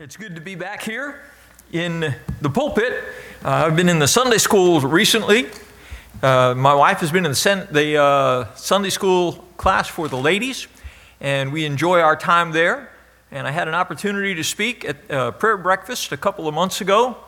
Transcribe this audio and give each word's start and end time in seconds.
It's 0.00 0.16
good 0.16 0.34
to 0.36 0.40
be 0.40 0.54
back 0.54 0.82
here 0.82 1.20
in 1.72 2.14
the 2.40 2.48
pulpit. 2.48 3.04
Uh, 3.44 3.66
I've 3.66 3.76
been 3.76 3.90
in 3.90 3.98
the 3.98 4.08
Sunday 4.08 4.38
school 4.38 4.80
recently. 4.80 5.48
Uh, 6.22 6.54
my 6.56 6.72
wife 6.72 7.00
has 7.00 7.12
been 7.12 7.26
in 7.26 7.32
the, 7.32 7.68
the 7.70 7.96
uh, 7.98 8.54
Sunday 8.54 8.88
school 8.88 9.32
class 9.58 9.88
for 9.88 10.08
the 10.08 10.16
ladies, 10.16 10.68
and 11.20 11.52
we 11.52 11.66
enjoy 11.66 12.00
our 12.00 12.16
time 12.16 12.52
there. 12.52 12.88
And 13.30 13.46
I 13.46 13.50
had 13.50 13.68
an 13.68 13.74
opportunity 13.74 14.34
to 14.36 14.42
speak 14.42 14.86
at 14.86 15.10
uh, 15.10 15.32
prayer 15.32 15.58
breakfast 15.58 16.12
a 16.12 16.16
couple 16.16 16.48
of 16.48 16.54
months 16.54 16.80
ago. 16.80 17.18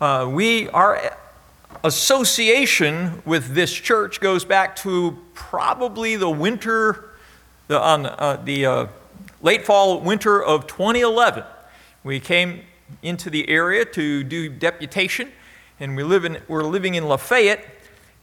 Uh, 0.00 0.30
we, 0.32 0.70
our 0.70 1.14
association 1.84 3.22
with 3.26 3.54
this 3.54 3.70
church 3.70 4.18
goes 4.18 4.46
back 4.46 4.76
to 4.76 5.18
probably 5.34 6.16
the 6.16 6.30
winter, 6.30 7.10
the, 7.66 7.78
on 7.78 8.06
uh, 8.06 8.40
the 8.42 8.88
late 9.42 9.66
fall, 9.66 10.00
winter 10.00 10.42
of 10.42 10.66
2011. 10.66 11.44
We 12.04 12.20
came 12.20 12.60
into 13.02 13.28
the 13.28 13.48
area 13.48 13.84
to 13.84 14.22
do 14.22 14.48
deputation, 14.48 15.32
and 15.80 15.96
we 15.96 16.04
live 16.04 16.24
in, 16.24 16.38
we're 16.46 16.62
living 16.62 16.94
in 16.94 17.08
Lafayette, 17.08 17.64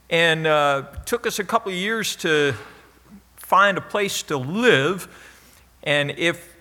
and 0.09 0.47
uh, 0.47 0.83
took 1.05 1.27
us 1.27 1.39
a 1.39 1.43
couple 1.43 1.73
of 1.73 1.77
years 1.77 2.15
to 2.17 2.53
find 3.35 3.77
a 3.77 3.81
place 3.81 4.23
to 4.23 4.37
live. 4.37 5.09
And 5.83 6.11
if 6.11 6.55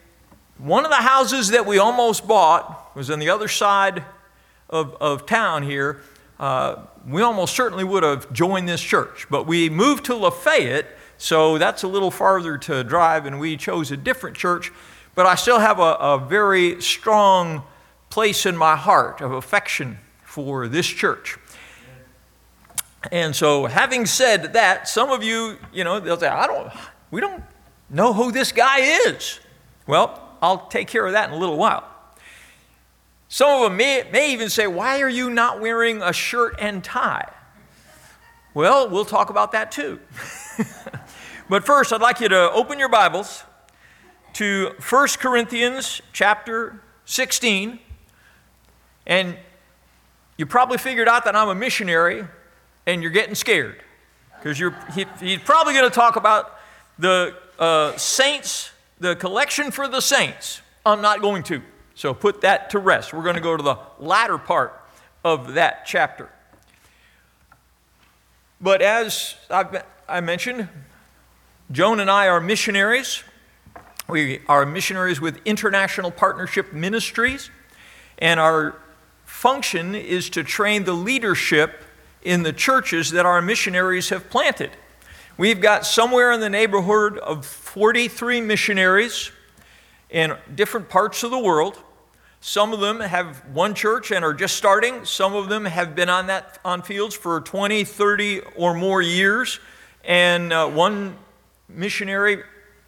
one 0.58 0.84
of 0.84 0.90
the 0.90 0.96
houses 0.96 1.50
that 1.50 1.66
we 1.66 1.78
almost 1.78 2.26
bought 2.26 2.96
was 2.96 3.10
on 3.10 3.20
the 3.20 3.30
other 3.30 3.48
side 3.48 4.04
of, 4.68 4.96
of 5.00 5.24
town 5.24 5.62
here, 5.62 6.02
uh, 6.40 6.82
we 7.06 7.22
almost 7.22 7.54
certainly 7.54 7.84
would 7.84 8.02
have 8.02 8.32
joined 8.32 8.68
this 8.68 8.82
church. 8.82 9.28
But 9.30 9.46
we 9.46 9.70
moved 9.70 10.06
to 10.06 10.16
Lafayette, 10.16 10.86
so 11.16 11.58
that's 11.58 11.84
a 11.84 11.88
little 11.88 12.10
farther 12.10 12.58
to 12.58 12.82
drive, 12.82 13.24
and 13.24 13.38
we 13.38 13.56
chose 13.56 13.92
a 13.92 13.96
different 13.96 14.36
church 14.36 14.72
but 15.14 15.26
I 15.26 15.34
still 15.34 15.58
have 15.58 15.78
a, 15.78 15.94
a 15.94 16.18
very 16.18 16.80
strong 16.82 17.62
place 18.10 18.46
in 18.46 18.56
my 18.56 18.76
heart 18.76 19.20
of 19.20 19.32
affection 19.32 19.98
for 20.24 20.68
this 20.68 20.86
church. 20.86 21.36
And 23.12 23.36
so, 23.36 23.66
having 23.66 24.06
said 24.06 24.54
that, 24.54 24.88
some 24.88 25.10
of 25.10 25.22
you, 25.22 25.58
you 25.72 25.84
know, 25.84 26.00
they'll 26.00 26.18
say, 26.18 26.28
I 26.28 26.46
don't, 26.46 26.72
we 27.10 27.20
don't 27.20 27.42
know 27.90 28.12
who 28.12 28.32
this 28.32 28.50
guy 28.50 28.78
is. 28.80 29.40
Well, 29.86 30.36
I'll 30.40 30.66
take 30.68 30.88
care 30.88 31.06
of 31.06 31.12
that 31.12 31.28
in 31.28 31.34
a 31.34 31.38
little 31.38 31.56
while. 31.56 31.84
Some 33.28 33.50
of 33.50 33.62
them 33.62 33.76
may, 33.76 34.08
may 34.12 34.32
even 34.32 34.48
say, 34.48 34.66
Why 34.66 35.00
are 35.00 35.08
you 35.08 35.28
not 35.28 35.60
wearing 35.60 36.02
a 36.02 36.12
shirt 36.12 36.54
and 36.58 36.82
tie? 36.82 37.30
Well, 38.54 38.88
we'll 38.88 39.04
talk 39.04 39.30
about 39.30 39.52
that 39.52 39.72
too. 39.72 40.00
but 41.48 41.64
first, 41.66 41.92
I'd 41.92 42.00
like 42.00 42.20
you 42.20 42.28
to 42.28 42.50
open 42.52 42.78
your 42.78 42.88
Bibles 42.88 43.42
to 44.34 44.74
1 44.88 45.08
Corinthians 45.18 46.02
chapter 46.12 46.80
16. 47.04 47.78
And 49.06 49.36
you 50.36 50.46
probably 50.46 50.78
figured 50.78 51.08
out 51.08 51.24
that 51.24 51.36
I'm 51.36 51.48
a 51.48 51.54
missionary 51.54 52.24
and 52.86 53.02
you're 53.02 53.10
getting 53.10 53.34
scared 53.34 53.82
because 54.38 54.58
you're, 54.58 54.76
he, 54.94 55.06
he's 55.20 55.40
probably 55.40 55.72
going 55.72 55.88
to 55.88 55.94
talk 55.94 56.16
about 56.16 56.58
the 56.98 57.34
uh, 57.58 57.96
saints, 57.96 58.70
the 58.98 59.16
collection 59.16 59.70
for 59.70 59.88
the 59.88 60.00
saints. 60.00 60.60
I'm 60.84 61.00
not 61.00 61.20
going 61.22 61.42
to. 61.44 61.62
So 61.94 62.12
put 62.12 62.40
that 62.40 62.70
to 62.70 62.78
rest. 62.78 63.12
We're 63.12 63.22
going 63.22 63.36
to 63.36 63.40
go 63.40 63.56
to 63.56 63.62
the 63.62 63.78
latter 63.98 64.38
part 64.38 64.80
of 65.24 65.54
that 65.54 65.86
chapter. 65.86 66.28
But 68.60 68.82
as 68.82 69.36
I've, 69.48 69.84
I 70.08 70.20
mentioned, 70.20 70.68
Joan 71.70 72.00
and 72.00 72.10
I 72.10 72.28
are 72.28 72.40
missionaries 72.40 73.22
we 74.08 74.40
are 74.48 74.66
missionaries 74.66 75.20
with 75.20 75.40
International 75.46 76.10
Partnership 76.10 76.72
Ministries, 76.72 77.50
and 78.18 78.38
our 78.38 78.76
function 79.24 79.94
is 79.94 80.28
to 80.30 80.44
train 80.44 80.84
the 80.84 80.92
leadership 80.92 81.82
in 82.22 82.42
the 82.42 82.52
churches 82.52 83.10
that 83.12 83.24
our 83.24 83.40
missionaries 83.40 84.10
have 84.10 84.28
planted. 84.28 84.70
We've 85.38 85.60
got 85.60 85.86
somewhere 85.86 86.32
in 86.32 86.40
the 86.40 86.50
neighborhood 86.50 87.18
of 87.18 87.46
43 87.46 88.40
missionaries 88.42 89.30
in 90.10 90.36
different 90.54 90.88
parts 90.88 91.22
of 91.22 91.30
the 91.30 91.38
world. 91.38 91.78
Some 92.40 92.74
of 92.74 92.80
them 92.80 93.00
have 93.00 93.38
one 93.54 93.74
church 93.74 94.10
and 94.10 94.22
are 94.22 94.34
just 94.34 94.56
starting. 94.56 95.06
Some 95.06 95.34
of 95.34 95.48
them 95.48 95.64
have 95.64 95.94
been 95.94 96.10
on 96.10 96.26
that 96.26 96.58
on 96.62 96.82
fields 96.82 97.14
for 97.14 97.40
20, 97.40 97.84
30 97.84 98.40
or 98.56 98.74
more 98.74 99.00
years. 99.00 99.60
And 100.04 100.52
uh, 100.52 100.68
one 100.68 101.16
missionary 101.68 102.42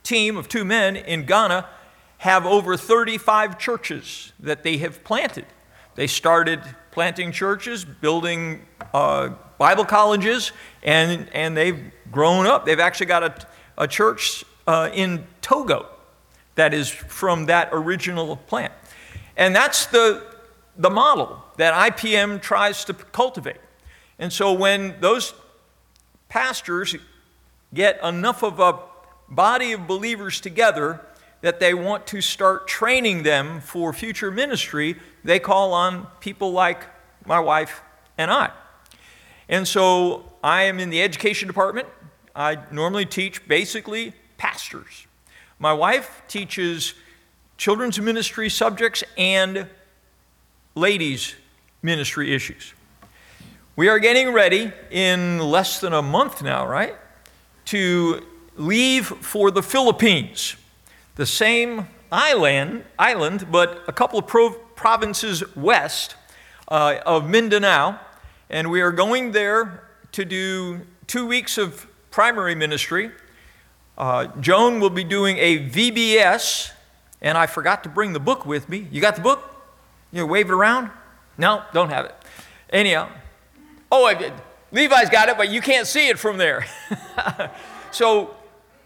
team 0.07 0.37
of 0.37 0.49
two 0.49 0.65
men 0.65 0.97
in 0.97 1.27
Ghana 1.27 1.67
have 2.19 2.47
over 2.47 2.77
35 2.77 3.59
churches 3.59 4.33
that 4.41 4.63
they 4.63 4.79
have 4.79 5.05
planted. 5.05 5.45
They 5.97 6.07
started 6.07 6.63
planting 6.93 7.33
churches, 7.33 7.85
building 7.85 8.63
uh, 8.95 9.31
Bible 9.59 9.85
colleges, 9.85 10.53
and, 10.83 11.29
and 11.35 11.57
they've 11.57 11.93
grown 12.11 12.47
up. 12.47 12.65
They've 12.65 12.81
actually 12.81 13.07
got 13.07 13.23
a, 13.23 13.35
a 13.77 13.89
church 13.89 14.45
uh, 14.67 14.91
in 14.95 15.27
Togo 15.43 15.87
that 16.55 16.73
is 16.73 16.89
from 16.89 17.47
that 17.47 17.69
original 17.73 18.37
plant. 18.37 18.73
And 19.37 19.55
that's 19.55 19.87
the, 19.87 20.25
the 20.79 20.91
model 20.91 21.43
that 21.57 21.75
IPM 21.93 22.41
tries 22.41 22.85
to 22.87 22.95
cultivate. 22.95 23.61
And 24.19 24.33
so 24.33 24.53
when 24.53 24.95
those 25.01 25.35
pastors 26.29 26.97
get 27.75 28.03
enough 28.03 28.43
of 28.43 28.61
a 28.61 28.79
body 29.29 29.73
of 29.73 29.87
believers 29.87 30.41
together 30.41 31.01
that 31.41 31.61
they 31.61 31.75
want 31.75 32.07
to 32.09 32.21
start 32.21 32.67
training 32.67 33.23
them 33.23 33.61
for 33.61 33.93
future 33.93 34.31
ministry, 34.31 34.97
they 35.25 35.39
call 35.39 35.73
on 35.73 36.07
people 36.21 36.53
like 36.53 36.85
my 37.25 37.39
wife 37.39 37.83
and 38.19 38.31
I. 38.31 38.51
And 39.49 39.67
so 39.67 40.25
I 40.43 40.63
am 40.63 40.81
in 40.81 40.91
the 40.91 41.03
education 41.03 41.47
department. 41.47 41.89
I 42.35 42.59
normally 42.71 43.07
teach 43.07 43.47
basically 43.47 44.13
pastors. 44.39 45.07
My 45.59 45.73
wife 45.73 46.23
teaches 46.29 46.95
children's 47.57 48.01
ministry 48.01 48.51
subjects 48.51 49.03
and 49.17 49.69
ladies' 50.75 51.35
ministry 51.83 52.35
issues. 52.35 52.75
We 53.77 53.89
are 53.89 53.99
getting 53.99 54.33
ready 54.33 54.73
in 54.91 55.39
less 55.39 55.81
than 55.81 55.93
a 55.93 56.03
month 56.03 56.43
now, 56.43 56.67
right? 56.67 56.95
To 57.67 58.23
leave 58.57 59.07
for 59.07 59.51
the 59.51 59.63
Philippines, 59.63 60.57
the 61.17 61.27
same 61.27 61.89
island, 62.11 62.85
island 62.99 63.47
but 63.51 63.83
a 63.89 63.93
couple 63.93 64.19
of 64.19 64.27
pro- 64.27 64.51
provinces 64.51 65.43
west 65.57 66.15
uh, 66.69 66.99
of 67.05 67.29
Mindanao. 67.29 67.99
And 68.49 68.71
we 68.71 68.81
are 68.81 68.93
going 68.93 69.33
there 69.33 69.83
to 70.13 70.25
do 70.25 70.81
two 71.07 71.27
weeks 71.27 71.59
of 71.59 71.87
primary 72.11 72.55
ministry. 72.55 73.11
Uh, 73.99 74.27
Joan 74.41 74.79
will 74.79 74.91
be 74.91 75.05
doing 75.05 75.39
a 75.39 75.69
VBS, 75.69 76.71
and 77.21 77.37
I 77.37 77.47
forgot 77.47 77.83
to 77.85 77.89
bring 77.89 78.13
the 78.13 78.21
book 78.21 78.47
with 78.47 78.69
me. 78.69 78.87
You 78.91 79.01
got 79.01 79.17
the 79.17 79.23
book? 79.23 79.43
You 80.13 80.27
wave 80.27 80.49
it 80.49 80.53
around? 80.53 80.91
No, 81.39 81.63
don't 81.73 81.91
have 81.91 82.05
it. 82.05 82.15
Anyhow, 82.71 83.09
oh, 83.91 84.07
I. 84.07 84.33
Levi's 84.73 85.11
got 85.11 85.29
it, 85.29 85.37
but 85.37 85.51
you 85.51 85.61
can't 85.61 85.87
see 85.87 86.09
it 86.09 86.19
from 86.19 86.39
there. 86.39 86.67
so 87.91 88.36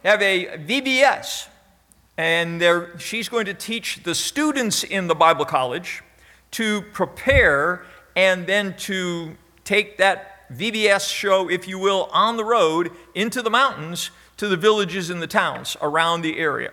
have 0.05 0.23
a 0.23 0.47
VBS, 0.59 1.49
and 2.17 2.63
she's 2.99 3.29
going 3.29 3.47
to 3.47 3.55
teach 3.55 4.03
the 4.03 4.15
students 4.15 4.83
in 4.83 5.07
the 5.07 5.15
Bible 5.15 5.45
college 5.45 6.03
to 6.53 6.83
prepare 6.93 7.85
and 8.17 8.47
then 8.47 8.77
to 8.77 9.37
take 9.65 9.99
that 9.99 10.51
VBS 10.53 11.13
show, 11.13 11.49
if 11.49 11.69
you 11.69 11.79
will, 11.79 12.09
on 12.13 12.37
the 12.37 12.45
road 12.45 12.91
into 13.15 13.41
the 13.41 13.51
mountains 13.51 14.11
to 14.37 14.49
the 14.49 14.57
villages 14.57 15.11
and 15.11 15.23
the 15.23 15.27
towns 15.27 15.77
around 15.81 16.23
the 16.23 16.39
area. 16.39 16.73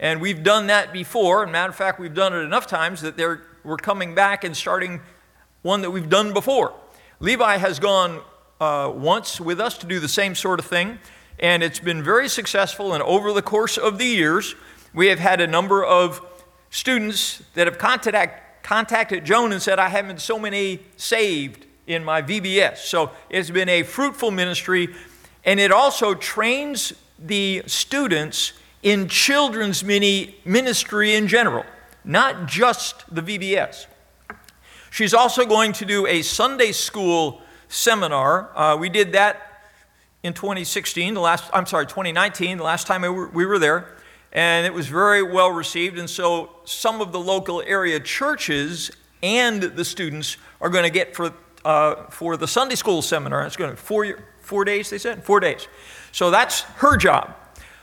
And 0.00 0.20
we've 0.20 0.42
done 0.42 0.66
that 0.66 0.92
before. 0.92 1.46
Matter 1.46 1.70
of 1.70 1.76
fact, 1.76 2.00
we've 2.00 2.14
done 2.14 2.34
it 2.34 2.38
enough 2.38 2.66
times 2.66 3.02
that 3.02 3.16
we're 3.62 3.76
coming 3.76 4.14
back 4.14 4.42
and 4.42 4.56
starting 4.56 5.00
one 5.62 5.82
that 5.82 5.90
we've 5.90 6.08
done 6.08 6.32
before. 6.32 6.74
Levi 7.20 7.58
has 7.58 7.78
gone 7.78 8.20
uh, 8.60 8.90
once 8.94 9.40
with 9.40 9.60
us 9.60 9.78
to 9.78 9.86
do 9.86 10.00
the 10.00 10.08
same 10.08 10.34
sort 10.34 10.58
of 10.58 10.66
thing 10.66 10.98
and 11.38 11.62
it's 11.62 11.80
been 11.80 12.02
very 12.02 12.28
successful. 12.28 12.94
And 12.94 13.02
over 13.02 13.32
the 13.32 13.42
course 13.42 13.76
of 13.76 13.98
the 13.98 14.06
years, 14.06 14.54
we 14.92 15.08
have 15.08 15.18
had 15.18 15.40
a 15.40 15.46
number 15.46 15.84
of 15.84 16.24
students 16.70 17.42
that 17.54 17.66
have 17.66 17.78
contact, 17.78 18.64
contacted 18.64 19.24
Joan 19.24 19.52
and 19.52 19.60
said, 19.60 19.78
I 19.78 19.88
haven't 19.88 20.20
so 20.20 20.38
many 20.38 20.80
saved 20.96 21.66
in 21.86 22.04
my 22.04 22.22
VBS. 22.22 22.78
So 22.78 23.10
it's 23.28 23.50
been 23.50 23.68
a 23.68 23.82
fruitful 23.82 24.30
ministry, 24.30 24.88
and 25.44 25.60
it 25.60 25.72
also 25.72 26.14
trains 26.14 26.92
the 27.18 27.62
students 27.66 28.52
in 28.82 29.08
children's 29.08 29.84
mini 29.84 30.36
ministry 30.44 31.14
in 31.14 31.26
general, 31.26 31.64
not 32.04 32.46
just 32.46 33.04
the 33.14 33.22
VBS. 33.22 33.86
She's 34.90 35.14
also 35.14 35.44
going 35.44 35.72
to 35.74 35.84
do 35.84 36.06
a 36.06 36.22
Sunday 36.22 36.72
school 36.72 37.40
seminar. 37.68 38.50
Uh, 38.54 38.76
we 38.76 38.88
did 38.88 39.12
that 39.12 39.53
in 40.24 40.32
2016, 40.32 41.12
the 41.12 41.20
last, 41.20 41.50
I'm 41.52 41.66
sorry, 41.66 41.86
2019, 41.86 42.56
the 42.56 42.64
last 42.64 42.86
time 42.86 43.02
we 43.02 43.10
were, 43.10 43.28
we 43.28 43.44
were 43.44 43.58
there. 43.58 43.94
and 44.32 44.66
it 44.66 44.72
was 44.72 44.88
very 44.88 45.22
well 45.22 45.50
received. 45.50 45.98
And 45.98 46.08
so 46.08 46.56
some 46.64 47.02
of 47.02 47.12
the 47.12 47.20
local 47.20 47.62
area 47.62 48.00
churches 48.00 48.90
and 49.22 49.62
the 49.62 49.84
students 49.84 50.38
are 50.62 50.70
going 50.70 50.84
to 50.84 50.90
get 50.90 51.14
for, 51.14 51.32
uh, 51.64 52.06
for 52.06 52.38
the 52.38 52.48
Sunday 52.48 52.74
school 52.74 53.02
seminar. 53.02 53.44
It's 53.44 53.56
going 53.56 53.70
to 53.70 53.76
four, 53.76 54.24
four 54.40 54.64
days, 54.64 54.88
they 54.88 54.96
said? 54.96 55.22
Four 55.22 55.40
days. 55.40 55.68
So 56.10 56.30
that's 56.30 56.62
her 56.62 56.96
job. 56.96 57.34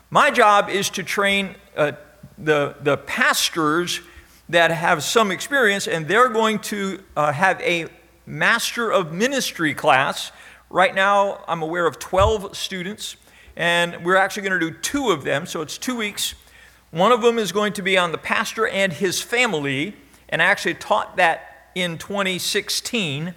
My 0.10 0.32
job 0.32 0.68
is 0.68 0.90
to 0.92 1.04
train 1.04 1.56
uh, 1.78 1.92
the, 2.40 2.76
the 2.82 2.98
pastors 2.98 4.02
that 4.50 4.72
have 4.72 5.04
some 5.04 5.30
experience, 5.30 5.88
and 5.88 6.08
they're 6.08 6.30
going 6.30 6.58
to 6.60 7.04
uh, 7.16 7.32
have 7.32 7.62
a 7.62 7.86
Master 8.26 8.92
of 8.92 9.14
Ministry 9.14 9.74
class. 9.74 10.32
Right 10.72 10.96
now, 10.96 11.44
I'm 11.50 11.62
aware 11.62 11.86
of 11.86 12.00
12 12.00 12.56
students, 12.56 13.18
and 13.58 14.06
we're 14.06 14.16
actually 14.16 14.48
going 14.48 14.58
to 14.58 14.72
do 14.72 14.78
two 14.78 15.10
of 15.10 15.26
them, 15.26 15.46
so 15.46 15.62
it's 15.62 15.78
two 15.78 15.98
weeks. 15.98 16.34
One 16.92 17.12
of 17.12 17.22
them 17.22 17.38
is 17.38 17.52
going 17.52 17.74
to 17.74 17.82
be 17.82 17.98
on 17.98 18.14
the 18.14 18.18
pastor 18.18 18.66
and 18.66 18.94
his 18.94 19.22
family, 19.22 19.98
and 20.30 20.42
I 20.42 20.46
actually 20.46 20.76
taught 20.76 21.18
that 21.18 21.72
in 21.76 21.98
2016. 21.98 23.34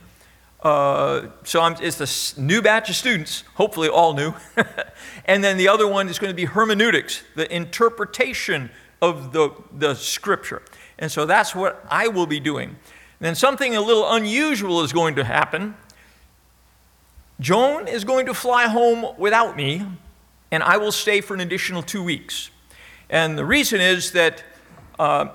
Uh, 0.62 1.26
so 1.42 1.60
I'm, 1.60 1.75
it's 1.81 1.96
the 2.36 2.40
new 2.40 2.62
batch 2.62 2.88
of 2.88 2.94
students, 2.94 3.42
hopefully 3.54 3.88
all 3.88 4.14
new. 4.14 4.32
and 5.25 5.42
then 5.42 5.56
the 5.56 5.66
other 5.66 5.88
one 5.88 6.08
is 6.08 6.20
going 6.20 6.30
to 6.30 6.37
be 6.37 6.44
hermeneutics, 6.44 7.25
the 7.34 7.52
interpretation 7.52 8.70
of 9.02 9.32
the, 9.32 9.50
the 9.72 9.96
scripture. 9.96 10.62
And 11.00 11.10
so 11.10 11.26
that's 11.26 11.52
what 11.52 11.84
I 11.90 12.06
will 12.06 12.26
be 12.26 12.38
doing. 12.38 12.76
Then 13.19 13.34
something 13.34 13.75
a 13.75 13.80
little 13.80 14.08
unusual 14.12 14.82
is 14.82 14.92
going 14.92 15.16
to 15.16 15.25
happen. 15.25 15.75
Joan 17.44 17.88
is 17.88 18.05
going 18.05 18.25
to 18.25 18.32
fly 18.32 18.69
home 18.69 19.05
without 19.19 19.55
me, 19.55 19.87
and 20.50 20.62
I 20.62 20.79
will 20.79 20.91
stay 20.91 21.20
for 21.20 21.35
an 21.35 21.41
additional 21.41 21.82
two 21.82 22.02
weeks. 22.02 22.49
And 23.11 23.37
the 23.37 23.44
reason 23.44 23.82
is 23.82 24.12
that 24.12 24.43
uh, 24.99 25.26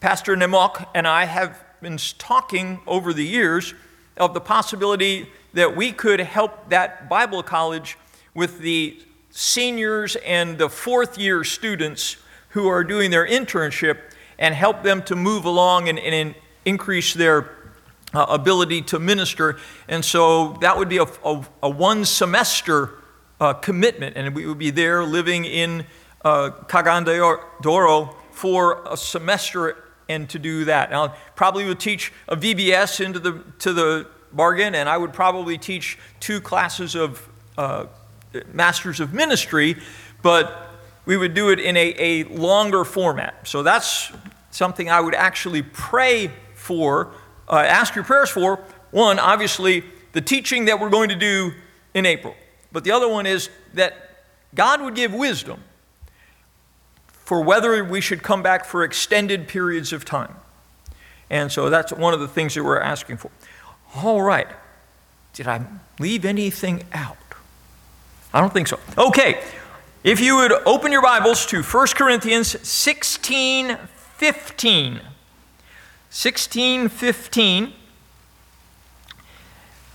Pastor 0.00 0.36
Nemok 0.36 0.86
and 0.94 1.08
I 1.08 1.24
have 1.24 1.58
been 1.80 1.96
talking 2.18 2.80
over 2.86 3.14
the 3.14 3.24
years 3.24 3.72
of 4.18 4.34
the 4.34 4.40
possibility 4.40 5.30
that 5.54 5.74
we 5.74 5.92
could 5.92 6.20
help 6.20 6.68
that 6.68 7.08
Bible 7.08 7.42
college 7.42 7.96
with 8.34 8.58
the 8.58 9.02
seniors 9.30 10.14
and 10.16 10.58
the 10.58 10.68
fourth 10.68 11.16
year 11.16 11.42
students 11.42 12.18
who 12.50 12.68
are 12.68 12.84
doing 12.84 13.10
their 13.10 13.26
internship 13.26 13.96
and 14.38 14.54
help 14.54 14.82
them 14.82 15.02
to 15.04 15.16
move 15.16 15.46
along 15.46 15.88
and, 15.88 15.98
and 15.98 16.34
increase 16.66 17.14
their 17.14 17.55
uh, 18.14 18.26
ability 18.28 18.82
to 18.82 18.98
minister. 18.98 19.58
And 19.88 20.04
so 20.04 20.54
that 20.60 20.76
would 20.76 20.88
be 20.88 20.98
a, 20.98 21.06
a, 21.24 21.46
a 21.62 21.70
one 21.70 22.04
semester 22.04 22.98
uh, 23.40 23.52
commitment, 23.54 24.16
and 24.16 24.34
we 24.34 24.46
would 24.46 24.58
be 24.58 24.70
there 24.70 25.04
living 25.04 25.44
in 25.44 25.86
uh, 26.24 26.50
Cagayan 26.66 27.04
de 27.04 27.68
Oro 27.68 28.16
for 28.32 28.82
a 28.90 28.96
semester 28.96 29.76
and 30.08 30.28
to 30.30 30.38
do 30.38 30.64
that. 30.66 30.90
Now, 30.90 31.14
probably 31.34 31.66
would 31.66 31.80
teach 31.80 32.12
a 32.28 32.36
VBS 32.36 33.04
into 33.04 33.18
the, 33.18 33.42
to 33.60 33.72
the 33.72 34.06
bargain, 34.32 34.74
and 34.74 34.88
I 34.88 34.96
would 34.96 35.12
probably 35.12 35.58
teach 35.58 35.98
two 36.20 36.40
classes 36.40 36.94
of 36.94 37.28
uh, 37.58 37.86
Masters 38.52 39.00
of 39.00 39.14
Ministry, 39.14 39.76
but 40.22 40.70
we 41.06 41.16
would 41.16 41.34
do 41.34 41.50
it 41.50 41.58
in 41.58 41.76
a, 41.76 41.94
a 41.98 42.24
longer 42.24 42.84
format. 42.84 43.46
So 43.46 43.62
that's 43.62 44.12
something 44.50 44.90
I 44.90 45.00
would 45.00 45.14
actually 45.14 45.62
pray 45.62 46.30
for, 46.54 47.12
uh, 47.48 47.56
ask 47.56 47.94
your 47.94 48.04
prayers 48.04 48.30
for. 48.30 48.60
One, 48.90 49.18
obviously, 49.18 49.84
the 50.12 50.20
teaching 50.20 50.66
that 50.66 50.80
we're 50.80 50.90
going 50.90 51.08
to 51.10 51.16
do 51.16 51.52
in 51.94 52.06
April. 52.06 52.34
But 52.72 52.84
the 52.84 52.90
other 52.90 53.08
one 53.08 53.26
is 53.26 53.50
that 53.74 53.94
God 54.54 54.80
would 54.80 54.94
give 54.94 55.12
wisdom 55.12 55.62
for 57.08 57.42
whether 57.42 57.82
we 57.84 58.00
should 58.00 58.22
come 58.22 58.42
back 58.42 58.64
for 58.64 58.84
extended 58.84 59.48
periods 59.48 59.92
of 59.92 60.04
time. 60.04 60.34
And 61.28 61.50
so 61.50 61.68
that's 61.70 61.92
one 61.92 62.14
of 62.14 62.20
the 62.20 62.28
things 62.28 62.54
that 62.54 62.62
we're 62.62 62.80
asking 62.80 63.16
for. 63.16 63.30
All 63.96 64.22
right. 64.22 64.46
Did 65.32 65.48
I 65.48 65.66
leave 65.98 66.24
anything 66.24 66.84
out? 66.92 67.16
I 68.32 68.40
don't 68.40 68.52
think 68.52 68.68
so. 68.68 68.78
Okay. 68.96 69.42
If 70.04 70.20
you 70.20 70.36
would 70.36 70.52
open 70.52 70.92
your 70.92 71.02
Bibles 71.02 71.46
to 71.46 71.62
1 71.62 71.86
Corinthians 71.96 72.60
16 72.66 73.76
15. 74.16 75.00
16 76.16 76.88
15. 76.88 77.74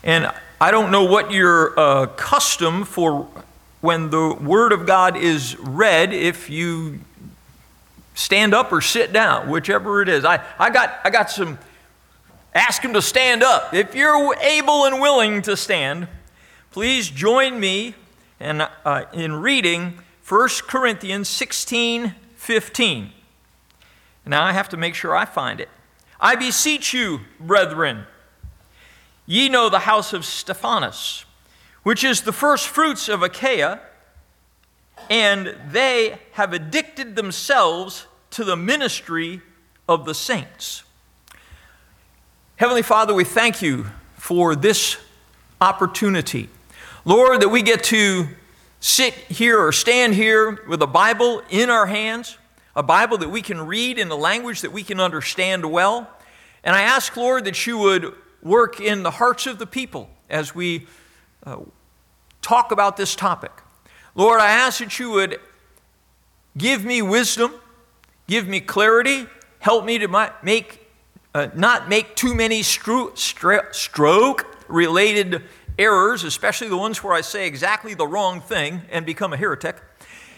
And 0.04 0.32
I 0.62 0.70
don't 0.70 0.92
know 0.92 1.04
what 1.04 1.32
your 1.32 1.78
uh, 1.80 2.06
custom 2.06 2.86
for 2.86 3.28
when 3.82 4.12
the 4.12 4.36
Word 4.36 4.72
of 4.72 4.86
God 4.86 5.18
is 5.18 5.58
read, 5.58 6.14
if 6.14 6.48
you 6.48 7.00
stand 8.14 8.54
up 8.54 8.72
or 8.72 8.82
sit 8.82 9.12
down, 9.12 9.50
whichever 9.50 10.04
it 10.04 10.10
is. 10.10 10.24
I, 10.24 10.46
I, 10.60 10.70
got, 10.70 11.00
I 11.04 11.10
got 11.10 11.32
some, 11.32 11.58
ask 12.54 12.84
him 12.84 12.94
to 12.94 13.02
stand 13.02 13.42
up. 13.42 13.74
If 13.74 13.96
you're 13.96 14.36
able 14.42 14.86
and 14.86 15.02
willing 15.02 15.42
to 15.42 15.58
stand, 15.58 16.08
please 16.70 17.10
join 17.10 17.60
me 17.60 17.96
in, 18.40 18.62
uh, 18.62 19.06
in 19.12 19.34
reading 19.34 19.98
1 20.30 20.50
Corinthians 20.68 21.28
16 21.30 22.14
15. 22.36 23.12
Now 24.28 24.44
I 24.44 24.52
have 24.52 24.70
to 24.70 24.78
make 24.78 24.94
sure 24.94 25.16
I 25.16 25.26
find 25.26 25.60
it. 25.60 25.70
I 26.22 26.36
beseech 26.36 26.94
you, 26.94 27.22
brethren, 27.40 28.06
ye 29.26 29.50
know 29.50 29.70
the 29.70 29.80
house 29.80 30.14
of 30.14 30.24
Stephanas, 30.24 31.26
which 31.84 32.04
is 32.04 32.22
the 32.22 32.32
first 32.32 32.68
fruits 32.68 33.10
of 33.10 33.24
Achaia 33.24 33.82
and 35.10 35.56
they 35.70 36.18
have 36.34 36.54
addicted 36.54 37.16
themselves 37.16 38.08
to 38.32 38.44
the 38.44 38.56
ministry 38.56 39.42
of 39.88 40.06
the 40.06 40.14
saints. 40.14 40.84
Heavenly 42.56 42.82
Father, 42.82 43.14
we 43.14 43.24
thank 43.24 43.62
you 43.62 43.88
for 44.16 44.56
this 44.56 44.98
opportunity. 45.60 46.50
Lord, 47.04 47.42
that 47.42 47.50
we 47.50 47.62
get 47.62 47.84
to 47.86 48.28
sit 48.80 49.14
here 49.14 49.60
or 49.60 49.72
stand 49.72 50.14
here 50.14 50.64
with 50.68 50.82
a 50.82 50.88
Bible 50.88 51.42
in 51.50 51.70
our 51.70 51.88
hands, 51.88 52.38
a 52.76 52.84
Bible 52.84 53.18
that 53.18 53.30
we 53.30 53.42
can 53.42 53.66
read 53.66 53.98
in 54.00 54.10
a 54.10 54.16
language 54.16 54.62
that 54.62 54.72
we 54.72 54.84
can 54.84 55.00
understand 55.00 55.66
well. 55.66 56.10
And 56.64 56.76
I 56.76 56.82
ask, 56.82 57.16
Lord, 57.18 57.46
that 57.46 57.68
you 57.68 57.78
would 57.78 58.14
work 58.42 58.80
in 58.80 59.04
the 59.04 59.12
hearts 59.12 59.48
of 59.48 59.60
the 59.60 59.68
people 59.68 60.10
as 60.30 60.56
we 60.56 60.88
uh, 61.46 61.58
talk 62.42 62.72
about 62.72 62.98
this 62.98 63.16
topic. 63.16 63.52
Lord, 64.16 64.42
I 64.42 64.52
ask 64.52 64.80
that 64.80 65.00
you 65.00 65.12
would 65.12 65.40
give 66.58 66.84
me 66.84 67.02
wisdom, 67.02 67.54
give 68.28 68.48
me 68.48 68.60
clarity, 68.60 69.28
help 69.60 69.86
me 69.86 69.98
to 70.00 70.32
make, 70.44 70.88
uh, 71.34 71.48
not 71.56 71.90
make 71.90 72.16
too 72.16 72.36
many 72.36 72.62
stro- 72.62 73.18
stra- 73.18 73.74
stroke 73.74 74.48
related 74.68 75.44
errors, 75.78 76.24
especially 76.24 76.68
the 76.68 76.78
ones 76.78 77.04
where 77.04 77.14
I 77.14 77.22
say 77.22 77.48
exactly 77.48 77.94
the 77.94 78.08
wrong 78.08 78.42
thing 78.42 78.82
and 78.92 79.06
become 79.06 79.34
a 79.34 79.38
heretic. 79.38 79.78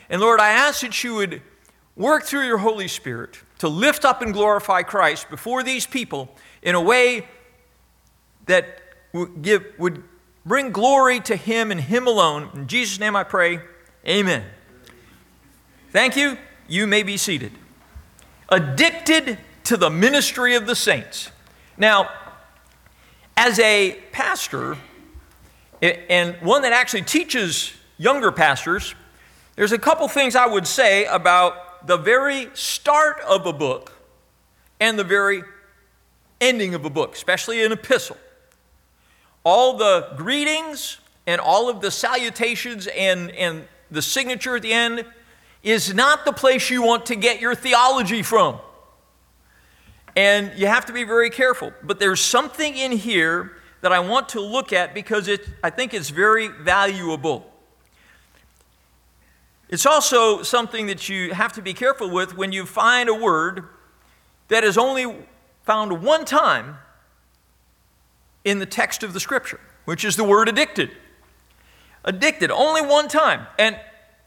And 0.09 0.21
Lord, 0.21 0.39
I 0.39 0.49
ask 0.49 0.81
that 0.81 1.03
you 1.03 1.15
would 1.15 1.41
work 1.95 2.23
through 2.23 2.45
your 2.45 2.57
Holy 2.57 2.87
Spirit 2.87 3.39
to 3.59 3.67
lift 3.67 4.05
up 4.05 4.21
and 4.21 4.33
glorify 4.33 4.81
Christ 4.81 5.29
before 5.29 5.63
these 5.63 5.85
people 5.85 6.35
in 6.61 6.75
a 6.75 6.81
way 6.81 7.27
that 8.45 8.79
would, 9.13 9.41
give, 9.41 9.65
would 9.77 10.03
Bring 10.45 10.71
glory 10.71 11.19
to 11.21 11.35
Him 11.35 11.71
and 11.71 11.79
Him 11.79 12.05
alone. 12.05 12.49
In 12.53 12.67
Jesus' 12.67 12.99
name 12.99 13.15
I 13.15 13.23
pray. 13.23 13.59
Amen. 14.07 14.43
Thank 15.91 16.17
you. 16.17 16.37
You 16.67 16.85
may 16.85 17.03
be 17.03 17.17
seated. 17.17 17.53
Addicted 18.49 19.37
to 19.65 19.77
the 19.77 19.89
ministry 19.89 20.55
of 20.55 20.67
the 20.67 20.75
saints. 20.75 21.31
Now, 21.77 22.09
as 23.37 23.57
a 23.59 23.99
pastor, 24.11 24.77
and 25.81 26.35
one 26.41 26.61
that 26.63 26.73
actually 26.73 27.03
teaches 27.03 27.73
younger 27.97 28.31
pastors, 28.31 28.95
there's 29.55 29.71
a 29.71 29.79
couple 29.79 30.07
things 30.09 30.35
I 30.35 30.45
would 30.45 30.67
say 30.67 31.05
about 31.05 31.55
the 31.85 31.97
very 31.97 32.49
start 32.53 33.19
of 33.21 33.45
a 33.45 33.53
book 33.53 33.91
and 34.79 34.97
the 34.97 35.03
very 35.03 35.43
ending 36.41 36.73
of 36.73 36.85
a 36.85 36.89
book, 36.89 37.13
especially 37.13 37.63
an 37.63 37.71
epistle 37.71 38.17
all 39.43 39.75
the 39.77 40.09
greetings 40.15 40.99
and 41.27 41.39
all 41.39 41.69
of 41.69 41.81
the 41.81 41.91
salutations 41.91 42.87
and, 42.87 43.31
and 43.31 43.65
the 43.91 44.01
signature 44.01 44.55
at 44.55 44.61
the 44.61 44.73
end 44.73 45.05
is 45.61 45.93
not 45.93 46.25
the 46.25 46.33
place 46.33 46.69
you 46.69 46.81
want 46.81 47.05
to 47.05 47.15
get 47.15 47.39
your 47.39 47.55
theology 47.55 48.21
from. 48.21 48.59
And 50.15 50.51
you 50.55 50.67
have 50.67 50.85
to 50.87 50.93
be 50.93 51.03
very 51.03 51.29
careful. 51.29 51.73
But 51.81 51.99
there's 51.99 52.21
something 52.21 52.75
in 52.75 52.91
here 52.91 53.53
that 53.81 53.91
I 53.91 53.99
want 53.99 54.29
to 54.29 54.41
look 54.41 54.71
at 54.71 54.93
because 54.93 55.27
it, 55.27 55.47
I 55.63 55.69
think 55.69 55.93
it's 55.93 56.09
very 56.09 56.47
valuable. 56.47 57.51
It's 59.73 59.87
also 59.87 60.43
something 60.43 60.85
that 60.85 61.09
you 61.09 61.33
have 61.33 61.51
to 61.53 61.61
be 61.63 61.73
careful 61.73 62.07
with 62.07 62.37
when 62.37 62.51
you 62.51 62.63
find 62.63 63.09
a 63.09 63.13
word 63.15 63.69
that 64.49 64.63
is 64.63 64.77
only 64.77 65.25
found 65.63 66.03
one 66.03 66.25
time 66.25 66.77
in 68.45 68.59
the 68.59 68.67
text 68.67 69.01
of 69.01 69.13
the 69.13 69.19
scripture, 69.19 69.59
which 69.85 70.05
is 70.05 70.15
the 70.15 70.23
word 70.23 70.47
addicted. 70.47 70.91
Addicted, 72.05 72.51
only 72.51 72.83
one 72.83 73.07
time. 73.07 73.47
And 73.57 73.79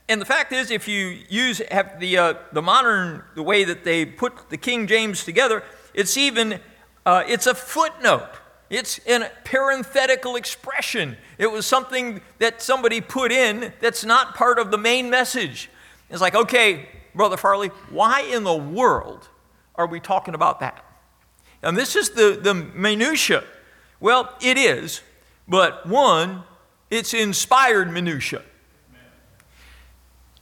and 0.09 0.21
the 0.21 0.25
fact 0.25 0.53
is, 0.53 0.73
if 0.73 0.89
you 0.89 1.17
use 1.29 1.59
the, 1.59 2.19
uh, 2.19 2.35
the 2.51 2.63
modern, 2.63 3.23
the 3.37 3.43
way 3.45 3.63
that 3.63 3.85
they 3.85 4.05
put 4.05 4.51
the 4.51 4.57
King 4.57 4.89
James 4.89 5.25
together, 5.25 5.63
it's 5.95 6.17
even, 6.17 6.59
uh, 7.05 7.23
it's 7.25 7.47
a 7.47 7.55
footnote. 7.55 8.31
It's 8.69 8.99
a 9.07 9.31
parenthetical 9.45 10.37
expression. 10.37 11.17
It 11.39 11.51
was 11.51 11.67
something 11.67 12.21
that 12.39 12.61
somebody 12.61 13.01
put 13.01 13.31
in 13.31 13.73
that's 13.81 14.05
not 14.05 14.35
part 14.35 14.59
of 14.59 14.71
the 14.71 14.79
main 14.79 15.09
message. 15.09 15.71
It's 16.11 16.21
like, 16.21 16.35
okay, 16.35 16.89
Brother 17.15 17.37
Farley, 17.37 17.69
why 17.91 18.23
in 18.23 18.45
the 18.45 18.57
world 18.57 19.29
are 19.77 19.87
we 19.87 20.01
talking 20.01 20.35
about 20.35 20.61
that? 20.61 20.85
And 21.63 21.77
this 21.77 21.97
is 21.97 22.11
the, 22.11 22.39
the 22.41 22.55
minutia. 22.55 23.45
Well, 24.01 24.35
it 24.41 24.59
is, 24.59 25.01
but 25.49 25.87
one, 25.87 26.43
it's 26.91 27.15
inspired 27.15 27.91
minutia. 27.91 28.43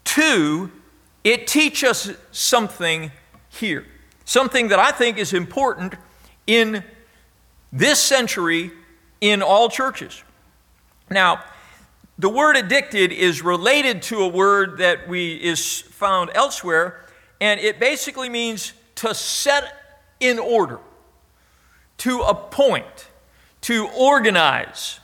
Two, 0.02 0.70
it 1.22 1.46
teaches 1.46 2.08
us 2.08 2.16
something 2.32 3.10
here, 3.48 3.86
something 4.24 4.68
that 4.68 4.78
I 4.78 4.90
think 4.90 5.18
is 5.18 5.32
important 5.32 5.94
in 6.46 6.84
this 7.74 7.98
century 7.98 8.70
in 9.20 9.42
all 9.42 9.68
churches. 9.68 10.22
Now, 11.10 11.44
the 12.16 12.28
word 12.28 12.56
addicted 12.56 13.10
is 13.10 13.42
related 13.42 14.00
to 14.02 14.20
a 14.20 14.28
word 14.28 14.78
that 14.78 15.08
we 15.08 15.34
is 15.34 15.80
found 15.80 16.30
elsewhere, 16.34 17.04
and 17.40 17.58
it 17.58 17.80
basically 17.80 18.28
means 18.28 18.72
to 18.94 19.12
set 19.12 19.74
in 20.20 20.38
order, 20.38 20.78
to 21.98 22.20
appoint, 22.20 23.08
to 23.62 23.88
organize. 23.98 25.00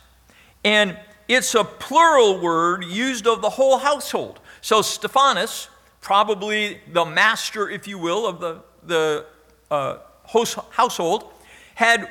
And 0.63 0.97
it's 1.27 1.53
a 1.53 1.65
plural 1.65 2.39
word 2.39 2.85
used 2.85 3.27
of 3.27 3.41
the 3.41 3.49
whole 3.49 3.79
household. 3.79 4.39
So 4.61 4.81
Stephanas, 4.81 5.67
probably 5.99 6.79
the 6.93 7.03
master, 7.03 7.69
if 7.69 7.87
you 7.87 7.97
will, 7.97 8.25
of 8.25 8.39
the, 8.39 8.61
the 8.83 9.25
uh, 9.69 9.97
host, 10.23 10.57
household, 10.69 11.25
had 11.75 12.09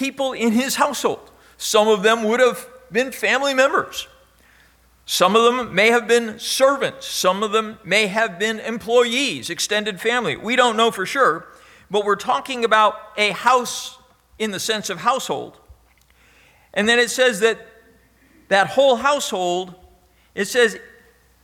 people 0.00 0.32
in 0.32 0.52
his 0.52 0.76
household. 0.76 1.30
Some 1.58 1.86
of 1.86 2.02
them 2.02 2.24
would 2.24 2.40
have 2.40 2.66
been 2.90 3.12
family 3.12 3.52
members. 3.52 4.08
Some 5.04 5.36
of 5.36 5.42
them 5.42 5.74
may 5.74 5.88
have 5.88 6.08
been 6.08 6.38
servants. 6.38 7.06
Some 7.06 7.42
of 7.42 7.52
them 7.52 7.78
may 7.84 8.06
have 8.06 8.38
been 8.38 8.60
employees, 8.60 9.50
extended 9.50 10.00
family. 10.00 10.36
We 10.36 10.56
don't 10.56 10.76
know 10.76 10.90
for 10.90 11.04
sure, 11.04 11.46
but 11.90 12.06
we're 12.06 12.16
talking 12.16 12.64
about 12.64 12.94
a 13.18 13.32
house 13.32 13.98
in 14.38 14.52
the 14.52 14.58
sense 14.58 14.88
of 14.88 15.00
household. 15.00 15.58
And 16.72 16.88
then 16.88 16.98
it 16.98 17.10
says 17.10 17.40
that 17.40 17.58
that 18.48 18.68
whole 18.68 18.96
household, 18.96 19.74
it 20.34 20.46
says 20.46 20.78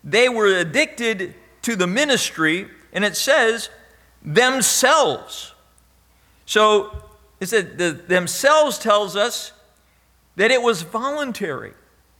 they 0.03 0.31
were 0.31 0.47
addicted 0.47 1.35
to 1.63 1.77
the 1.77 1.87
ministry, 1.87 2.69
and 2.93 3.05
it 3.05 3.17
says 3.17 3.69
themselves. 4.23 5.53
So 6.47 7.06
it 7.53 7.67
said 7.69 7.79
the 7.79 7.93
themselves 7.93 8.79
tells 8.79 9.17
us 9.17 9.53
that 10.37 10.51
it 10.51 10.63
was 10.63 10.83
voluntary. 10.83 11.73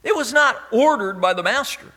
It 0.03 0.15
was 0.15 0.33
not 0.33 0.57
ordered 0.71 1.21
by 1.21 1.35
the 1.35 1.43
master. 1.43 1.93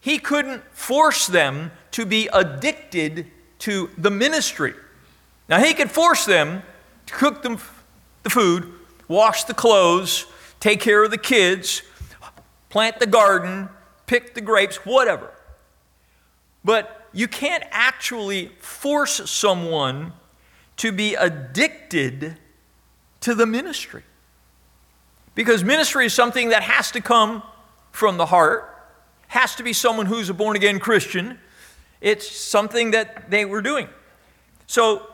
He 0.00 0.18
couldn't 0.18 0.62
force 0.72 1.26
them 1.26 1.72
to 1.92 2.06
be 2.06 2.28
addicted 2.32 3.26
to 3.60 3.90
the 3.98 4.10
ministry. 4.10 4.74
Now, 5.48 5.58
he 5.58 5.74
could 5.74 5.90
force 5.90 6.24
them 6.24 6.62
to 7.06 7.14
cook 7.14 7.42
them 7.42 7.58
the 8.22 8.30
food, 8.30 8.72
wash 9.08 9.44
the 9.44 9.54
clothes, 9.54 10.26
take 10.60 10.80
care 10.80 11.02
of 11.02 11.10
the 11.10 11.18
kids, 11.18 11.82
plant 12.68 13.00
the 13.00 13.06
garden, 13.06 13.68
pick 14.06 14.34
the 14.34 14.40
grapes, 14.40 14.76
whatever. 14.84 15.30
But 16.64 17.08
you 17.12 17.26
can't 17.26 17.64
actually 17.70 18.52
force 18.58 19.28
someone 19.30 20.12
to 20.76 20.92
be 20.92 21.14
addicted 21.14 22.38
to 23.20 23.34
the 23.34 23.46
ministry. 23.46 24.02
Because 25.34 25.62
ministry 25.62 26.06
is 26.06 26.14
something 26.14 26.50
that 26.50 26.62
has 26.62 26.90
to 26.92 27.00
come 27.00 27.42
from 27.92 28.16
the 28.16 28.26
heart, 28.26 28.66
has 29.28 29.54
to 29.56 29.62
be 29.62 29.72
someone 29.72 30.06
who's 30.06 30.28
a 30.28 30.34
born 30.34 30.56
again 30.56 30.80
Christian. 30.80 31.38
It's 32.00 32.30
something 32.30 32.90
that 32.92 33.30
they 33.30 33.44
were 33.44 33.62
doing. 33.62 33.88
So 34.66 35.06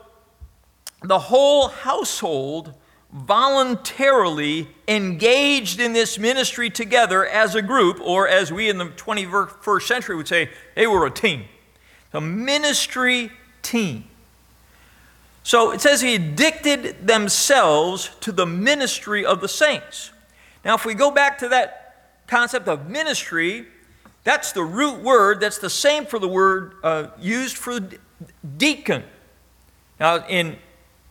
the 1.02 1.18
whole 1.18 1.68
household 1.68 2.74
voluntarily 3.12 4.68
engaged 4.88 5.80
in 5.80 5.92
this 5.92 6.18
ministry 6.18 6.70
together 6.70 7.26
as 7.26 7.54
a 7.54 7.62
group, 7.62 8.00
or 8.00 8.28
as 8.28 8.52
we 8.52 8.68
in 8.68 8.78
the 8.78 8.86
21st 8.86 9.82
century 9.82 10.16
would 10.16 10.28
say, 10.28 10.50
they 10.74 10.86
were 10.86 11.06
a 11.06 11.10
team. 11.10 11.44
A 12.12 12.20
ministry 12.20 13.30
team. 13.62 14.04
So 15.46 15.70
it 15.70 15.80
says 15.80 16.00
he 16.00 16.16
addicted 16.16 17.06
themselves 17.06 18.10
to 18.22 18.32
the 18.32 18.44
ministry 18.44 19.24
of 19.24 19.40
the 19.40 19.46
saints. 19.46 20.10
Now, 20.64 20.74
if 20.74 20.84
we 20.84 20.92
go 20.92 21.12
back 21.12 21.38
to 21.38 21.48
that 21.50 22.16
concept 22.26 22.66
of 22.66 22.90
ministry, 22.90 23.68
that's 24.24 24.50
the 24.50 24.64
root 24.64 25.04
word, 25.04 25.38
that's 25.38 25.58
the 25.58 25.70
same 25.70 26.04
for 26.04 26.18
the 26.18 26.26
word 26.26 26.72
uh, 26.82 27.10
used 27.20 27.56
for 27.56 27.78
deacon. 28.58 29.04
Now, 30.00 30.26
in, 30.26 30.56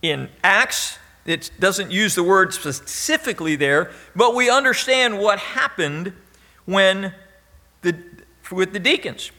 in 0.02 0.28
Acts, 0.44 0.98
it 1.24 1.50
doesn't 1.58 1.90
use 1.90 2.14
the 2.14 2.22
word 2.22 2.52
specifically 2.52 3.56
there, 3.56 3.90
but 4.14 4.34
we 4.34 4.50
understand 4.50 5.18
what 5.18 5.38
happened 5.38 6.12
when 6.66 7.14
the, 7.80 7.96
with 8.52 8.74
the 8.74 8.80
deacons. 8.80 9.30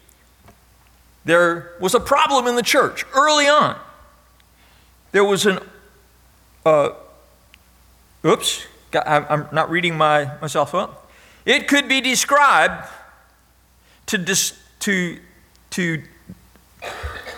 There 1.23 1.73
was 1.79 1.93
a 1.93 1.99
problem 1.99 2.47
in 2.47 2.55
the 2.55 2.63
church 2.63 3.05
early 3.13 3.47
on. 3.47 3.79
There 5.11 5.23
was 5.23 5.45
an, 5.45 5.59
uh, 6.65 6.89
oops, 8.25 8.65
I'm 8.93 9.47
not 9.51 9.69
reading 9.69 9.97
my, 9.97 10.31
myself 10.41 10.75
up. 10.75 11.09
It 11.45 11.67
could 11.67 11.87
be 11.87 12.01
described 12.01 12.89
to, 14.07 14.17
dis, 14.17 14.57
to, 14.79 15.19
to, 15.71 16.03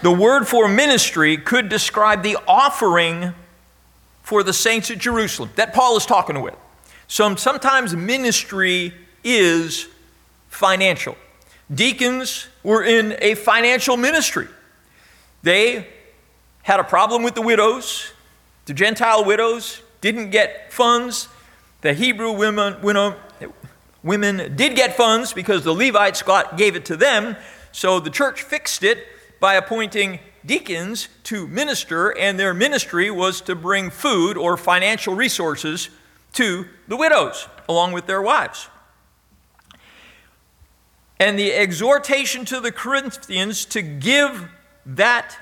the 0.01 0.11
word 0.11 0.47
for 0.47 0.67
ministry 0.67 1.37
could 1.37 1.69
describe 1.69 2.23
the 2.23 2.37
offering 2.47 3.33
for 4.23 4.43
the 4.43 4.53
saints 4.53 4.89
at 4.91 4.97
Jerusalem 4.97 5.49
that 5.55 5.73
Paul 5.73 5.97
is 5.97 6.05
talking 6.05 6.41
with. 6.41 6.55
So 7.07 7.35
sometimes 7.35 7.95
ministry 7.95 8.93
is 9.23 9.87
financial. 10.49 11.15
Deacons 11.73 12.47
were 12.63 12.83
in 12.83 13.15
a 13.19 13.35
financial 13.35 13.97
ministry. 13.97 14.47
They 15.43 15.87
had 16.69 16.79
a 16.79 16.83
problem 16.83 17.23
with 17.23 17.33
the 17.33 17.41
widows. 17.41 18.13
The 18.65 18.75
Gentile 18.75 19.25
widows 19.25 19.81
didn't 20.01 20.29
get 20.29 20.71
funds. 20.71 21.27
The 21.81 21.95
Hebrew 21.95 22.31
women, 22.31 22.79
women, 22.83 23.15
women 24.03 24.55
did 24.55 24.75
get 24.75 24.95
funds 24.95 25.33
because 25.33 25.63
the 25.63 25.73
Levites 25.73 26.21
got, 26.21 26.59
gave 26.59 26.75
it 26.75 26.85
to 26.85 26.95
them. 26.95 27.37
So 27.71 27.99
the 27.99 28.11
church 28.11 28.43
fixed 28.43 28.83
it 28.83 28.99
by 29.39 29.55
appointing 29.55 30.19
deacons 30.45 31.07
to 31.23 31.47
minister, 31.47 32.15
and 32.15 32.39
their 32.39 32.53
ministry 32.53 33.09
was 33.09 33.41
to 33.41 33.55
bring 33.55 33.89
food 33.89 34.37
or 34.37 34.55
financial 34.55 35.15
resources 35.15 35.89
to 36.33 36.67
the 36.87 36.95
widows 36.95 37.47
along 37.67 37.93
with 37.93 38.05
their 38.05 38.21
wives. 38.21 38.69
And 41.19 41.39
the 41.39 41.51
exhortation 41.51 42.45
to 42.45 42.59
the 42.59 42.71
Corinthians 42.71 43.65
to 43.65 43.81
give 43.81 44.49
that 44.85 45.35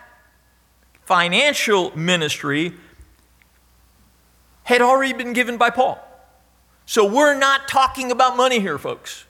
financial 1.07 1.97
ministry 1.97 2.73
had 4.63 4.81
already 4.81 5.13
been 5.13 5.31
given 5.31 5.57
by 5.57 5.69
Paul. 5.69 5.97
So 6.85 7.09
we're 7.09 7.33
not 7.33 7.69
talking 7.69 8.11
about 8.11 8.35
money 8.35 8.59
here, 8.59 8.77
folks. 8.77 9.23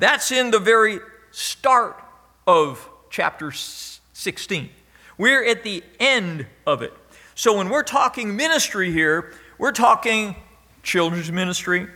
That's 0.00 0.32
in 0.32 0.50
the 0.50 0.58
very 0.58 0.98
start 1.30 2.02
of 2.48 2.88
chapter 3.10 3.52
16. 3.52 4.70
We're 5.16 5.44
at 5.44 5.62
the 5.62 5.84
end 6.00 6.46
of 6.66 6.82
it. 6.82 6.92
So 7.36 7.56
when 7.56 7.68
we're 7.68 7.84
talking 7.84 8.36
ministry 8.36 8.90
here, 8.90 9.32
we're 9.56 9.70
talking 9.70 10.34
children's 10.82 11.30
ministry, 11.30 11.86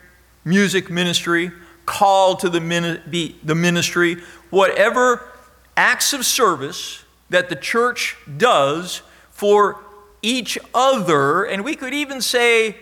music 0.44 0.90
ministry, 0.90 1.50
call 1.86 2.36
to 2.36 2.48
the, 2.48 2.60
ministry, 2.60 4.16
whatever 4.50 5.28
acts 5.76 6.12
of 6.12 6.24
service 6.24 7.02
that 7.32 7.48
the 7.48 7.56
church 7.56 8.16
does 8.36 9.02
for 9.30 9.82
each 10.22 10.56
other, 10.72 11.44
and 11.44 11.64
we 11.64 11.74
could 11.74 11.92
even 11.92 12.20
say 12.20 12.76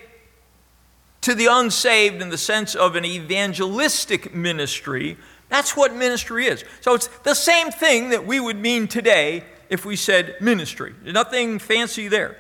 to 1.23 1.35
the 1.35 1.47
unsaved 1.51 2.21
in 2.21 2.31
the 2.31 2.39
sense 2.39 2.75
of 2.75 2.97
an 2.97 3.05
evangelistic 3.05 4.35
ministry. 4.35 5.17
That's 5.49 5.77
what 5.77 5.95
ministry 5.95 6.47
is. 6.47 6.65
So 6.81 6.95
it's 6.95 7.07
the 7.25 7.35
same 7.35 7.71
thing 7.71 8.11
that 8.11 8.27
we 8.27 8.41
would 8.41 8.57
mean 8.57 8.89
today 8.89 9.45
if 9.69 9.85
we 9.85 9.97
said 9.97 10.37
ministry. 10.41 10.95
Nothing 11.05 11.59
fancy 11.59 12.09
there. 12.09 12.37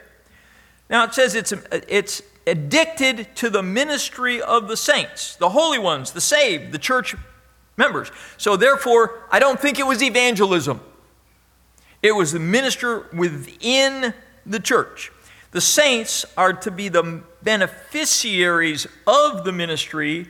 Now 0.89 1.05
it 1.05 1.15
says 1.15 1.35
it's, 1.35 1.53
it's 1.89 2.23
addicted 2.47 3.29
to 3.37 3.51
the 3.51 3.63
ministry 3.63 4.43
of 4.43 4.69
the 4.69 4.77
saints, 4.77 5.37
the 5.37 5.51
holy 5.51 5.79
ones, 5.79 6.13
the 6.13 6.21
saved, 6.21 6.73
the 6.73 6.79
church 6.79 7.15
members. 7.77 8.11
So, 8.37 8.57
therefore, 8.57 9.23
I 9.31 9.39
don't 9.39 9.61
think 9.61 9.79
it 9.79 9.87
was 9.87 10.03
evangelism. 10.03 10.81
It 12.03 12.13
was 12.13 12.33
the 12.33 12.39
minister 12.39 13.07
within 13.13 14.15
the 14.47 14.61
church. 14.61 15.13
The 15.53 15.61
saints 15.61 16.25
are 16.37 16.53
to 16.53 16.71
be 16.71 16.89
the 16.89 17.23
beneficiaries 17.43 18.87
of 19.07 19.45
the 19.45 19.53
ministry, 19.53 20.29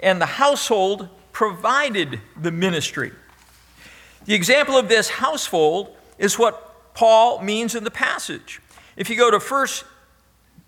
and 0.00 0.20
the 0.20 0.26
household 0.26 1.08
provided 1.32 2.20
the 2.40 2.50
ministry. 2.50 3.12
The 4.24 4.34
example 4.34 4.76
of 4.76 4.88
this 4.88 5.08
household 5.08 5.96
is 6.18 6.38
what 6.38 6.94
Paul 6.94 7.40
means 7.42 7.74
in 7.74 7.84
the 7.84 7.90
passage. 7.90 8.60
If 8.96 9.08
you 9.08 9.16
go 9.16 9.30
to 9.30 9.38
1 9.38 9.66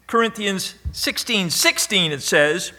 Corinthians 0.07 0.77
16 0.93 1.51
16, 1.51 2.13
it 2.13 2.23
says, 2.23 2.73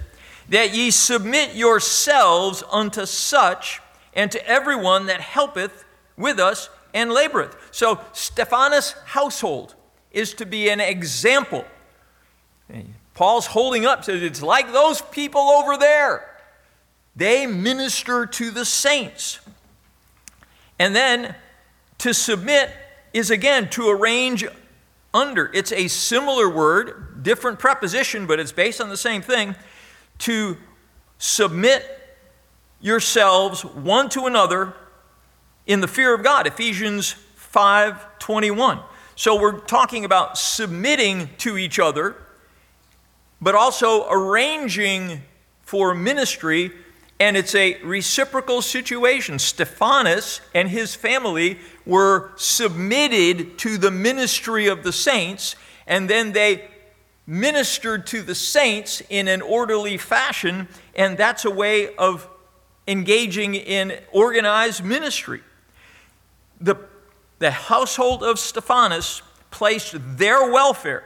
That 0.50 0.74
ye 0.74 0.89
submit 0.89 1.56
yourselves 1.56 2.63
unto 2.72 3.06
such 3.06 3.82
and 4.13 4.32
to 4.32 4.48
everyone 4.48 5.06
that 5.06 5.22
helpeth 5.22 5.84
with 6.18 6.39
us 6.39 6.70
and 6.93 7.12
laboreth. 7.12 7.55
So, 7.71 8.01
Stephanas' 8.13 8.93
household 9.05 9.75
is 10.12 10.33
to 10.36 10.45
be 10.45 10.69
an 10.69 10.79
example. 10.79 11.65
Paul's 13.13 13.48
holding 13.48 13.86
up, 13.86 14.03
says 14.03 14.21
it's 14.21 14.41
like 14.41 14.71
those 14.71 15.01
people 15.01 15.41
over 15.41 15.77
there. 15.77 16.27
They 17.15 17.45
minister 17.45 18.25
to 18.25 18.51
the 18.51 18.65
saints. 18.65 19.39
And 20.79 20.95
then 20.95 21.36
to 22.00 22.13
submit 22.13 22.71
is 23.13 23.29
again 23.29 23.69
to 23.71 23.89
arrange 23.89 24.45
under. 25.13 25.51
It's 25.53 25.71
a 25.71 25.88
similar 25.88 26.50
word, 26.50 27.21
different 27.24 27.60
preposition, 27.60 28.25
but 28.25 28.39
it's 28.39 28.51
based 28.51 28.79
on 28.81 28.89
the 28.89 28.98
same 28.98 29.21
thing. 29.21 29.55
To 30.19 30.57
submit 31.17 31.86
yourselves 32.79 33.63
one 33.63 34.10
to 34.10 34.25
another 34.25 34.74
in 35.65 35.82
the 35.82 35.88
fear 35.88 36.13
of 36.13 36.24
God. 36.24 36.48
Ephesians 36.48 37.15
5:21. 37.36 38.80
So 39.15 39.36
we're 39.39 39.60
talking 39.60 40.06
about 40.06 40.38
submitting 40.38 41.30
to 41.39 41.58
each 41.58 41.80
other, 41.80 42.15
but 43.39 43.56
also 43.56 44.10
arranging 44.10 45.24
for 45.63 45.94
ministry, 45.94 46.72
and 47.20 47.38
it's 47.38 47.53
a 47.53 47.80
reciprocal 47.84 48.62
situation. 48.62 49.38
Stephanas 49.38 50.41
and 50.56 50.70
his 50.70 50.96
family 50.96 51.60
were 51.86 52.32
submitted 52.36 53.58
to 53.60 53.77
the 53.77 53.91
ministry 53.91 54.68
of 54.68 54.84
the 54.84 54.91
saints, 54.91 55.56
and 55.86 56.10
then 56.10 56.32
they 56.32 56.68
ministered 57.27 58.08
to 58.08 58.22
the 58.22 58.36
saints 58.36 59.01
in 59.10 59.27
an 59.27 59.41
orderly 59.41 59.98
fashion, 59.98 60.68
and 60.96 61.18
that's 61.18 61.46
a 61.46 61.51
way 61.51 61.96
of 61.96 62.27
engaging 62.88 63.53
in 63.53 63.98
organized 64.12 64.84
ministry. 64.84 65.41
The 66.62 66.77
the 67.41 67.50
household 67.50 68.22
of 68.22 68.38
Stephanas 68.38 69.24
placed 69.50 69.96
their 70.15 70.51
welfare 70.51 71.03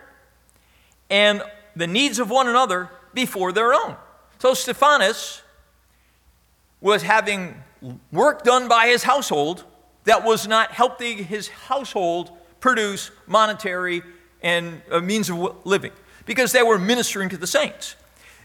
and 1.10 1.42
the 1.78 1.88
needs 1.88 2.20
of 2.20 2.30
one 2.30 2.50
another 2.50 2.90
before 3.14 3.54
their 3.54 3.74
own. 3.74 3.96
So 4.40 4.54
Stephanas 4.54 5.42
was 6.82 7.04
having 7.04 7.56
work 8.12 8.44
done 8.44 8.68
by 8.68 8.88
his 8.88 9.04
household 9.04 9.64
that 10.04 10.26
was 10.26 10.46
not 10.46 10.72
helping 10.72 11.24
his 11.24 11.48
household 11.48 12.32
produce 12.60 13.12
monetary 13.28 14.04
and 14.42 14.82
a 14.92 15.00
means 15.00 15.30
of 15.30 15.66
living 15.66 15.94
because 16.26 16.52
they 16.52 16.64
were 16.64 16.78
ministering 16.78 17.30
to 17.30 17.38
the 17.38 17.48
saints. 17.48 17.96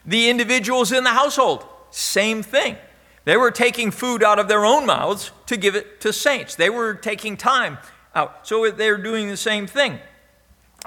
The 0.07 0.31
individuals 0.31 0.93
in 0.93 1.03
the 1.03 1.11
household, 1.11 1.67
same 1.91 2.45
thing. 2.45 2.77
They 3.25 3.37
were 3.37 3.51
taking 3.51 3.91
food 3.91 4.23
out 4.23 4.39
of 4.39 4.49
their 4.49 4.65
own 4.65 4.87
mouths 4.87 5.31
to 5.47 5.57
give 5.57 5.75
it 5.77 6.01
to 6.01 6.13
saints. 6.13 6.55
They 6.55 6.71
were 6.71 6.95
taking 6.95 7.37
time 7.37 7.79
out. 8.15 8.47
So 8.47 8.71
they're 8.71 8.97
doing 8.97 9.29
the 9.29 9.37
same 9.37 9.67
thing. 9.67 9.99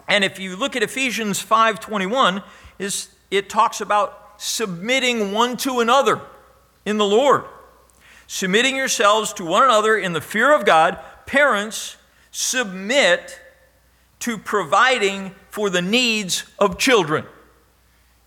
And 0.08 0.24
if 0.24 0.40
you 0.40 0.56
look 0.56 0.76
at 0.76 0.82
Ephesians 0.84 1.40
5:21, 1.40 2.44
it 3.30 3.50
talks 3.50 3.80
about 3.80 4.34
submitting 4.38 5.32
one 5.32 5.56
to 5.58 5.80
another 5.80 6.22
in 6.86 6.98
the 6.98 7.06
Lord. 7.06 7.46
Submitting 8.26 8.76
yourselves 8.76 9.32
to 9.34 9.46
one 9.46 9.64
another 9.64 9.96
in 9.96 10.14
the 10.14 10.22
fear 10.22 10.54
of 10.54 10.66
God. 10.66 10.98
Parents, 11.26 11.98
submit 12.32 13.40
to 14.20 14.38
providing 14.38 15.36
for 15.50 15.70
the 15.70 15.82
needs 15.82 16.46
of 16.58 16.80
children. 16.80 17.26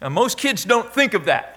Now, 0.01 0.11
most 0.11 0.39
kids 0.39 0.65
don't 0.65 0.93
think 0.93 1.13
of 1.13 1.25
that 1.25 1.56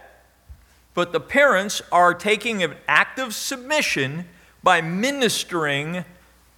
but 0.99 1.13
the 1.13 1.19
parents 1.21 1.81
are 1.93 2.13
taking 2.13 2.62
an 2.62 2.75
active 2.85 3.33
submission 3.33 4.25
by 4.62 4.81
ministering 4.81 6.03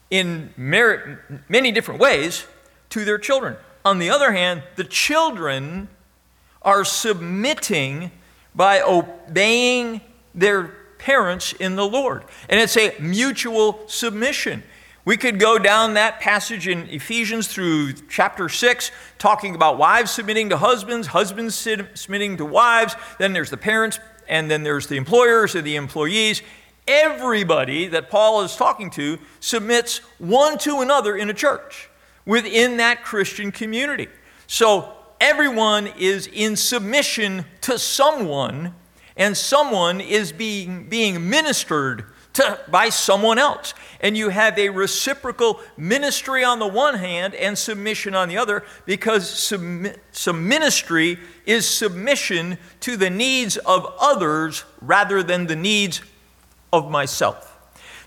in 0.09 0.51
many 0.57 1.71
different 1.71 1.99
ways 1.99 2.47
to 2.89 3.05
their 3.05 3.19
children. 3.19 3.55
On 3.85 3.99
the 3.99 4.09
other 4.09 4.31
hand, 4.31 4.63
the 4.77 4.83
children 4.83 5.89
are 6.63 6.83
submitting 6.83 8.09
by 8.55 8.81
obeying 8.81 10.01
their 10.33 10.73
parents 10.97 11.53
in 11.53 11.75
the 11.75 11.85
Lord. 11.85 12.23
And 12.49 12.59
it's 12.59 12.77
a 12.77 12.95
mutual 12.99 13.87
submission. 13.87 14.63
We 15.05 15.17
could 15.17 15.39
go 15.39 15.59
down 15.59 15.93
that 15.93 16.19
passage 16.19 16.67
in 16.67 16.87
Ephesians 16.89 17.47
through 17.47 17.93
chapter 18.09 18.49
6, 18.49 18.91
talking 19.19 19.53
about 19.53 19.77
wives 19.77 20.09
submitting 20.09 20.49
to 20.49 20.57
husbands, 20.57 21.07
husbands 21.07 21.53
submitting 21.53 22.37
to 22.37 22.45
wives. 22.45 22.95
Then 23.19 23.33
there's 23.33 23.51
the 23.51 23.57
parents 23.57 23.99
and 24.31 24.49
then 24.49 24.63
there's 24.63 24.87
the 24.87 24.95
employers 24.95 25.53
and 25.53 25.67
the 25.67 25.75
employees. 25.75 26.41
Everybody 26.87 27.87
that 27.89 28.09
Paul 28.09 28.41
is 28.41 28.55
talking 28.55 28.89
to 28.91 29.19
submits 29.41 29.97
one 30.17 30.57
to 30.59 30.79
another 30.79 31.15
in 31.15 31.29
a 31.29 31.33
church 31.33 31.89
within 32.25 32.77
that 32.77 33.03
Christian 33.03 33.51
community. 33.51 34.07
So 34.47 34.93
everyone 35.19 35.87
is 35.99 36.27
in 36.27 36.55
submission 36.55 37.45
to 37.61 37.77
someone, 37.77 38.73
and 39.17 39.35
someone 39.35 39.99
is 39.99 40.31
being, 40.31 40.87
being 40.87 41.29
ministered 41.29 42.05
to, 42.33 42.59
by 42.69 42.87
someone 42.87 43.37
else. 43.37 43.73
And 43.99 44.17
you 44.17 44.29
have 44.29 44.57
a 44.57 44.69
reciprocal 44.69 45.59
ministry 45.75 46.43
on 46.43 46.59
the 46.59 46.67
one 46.67 46.95
hand 46.95 47.35
and 47.35 47.57
submission 47.57 48.15
on 48.15 48.29
the 48.29 48.37
other 48.37 48.63
because 48.85 49.29
some, 49.29 49.87
some 50.11 50.47
ministry 50.47 51.19
is 51.45 51.67
submission 51.67 52.57
to 52.81 52.97
the 52.97 53.09
needs 53.09 53.57
of 53.57 53.91
others 53.99 54.63
rather 54.81 55.23
than 55.23 55.47
the 55.47 55.55
needs 55.55 56.01
of 56.71 56.89
myself. 56.89 57.57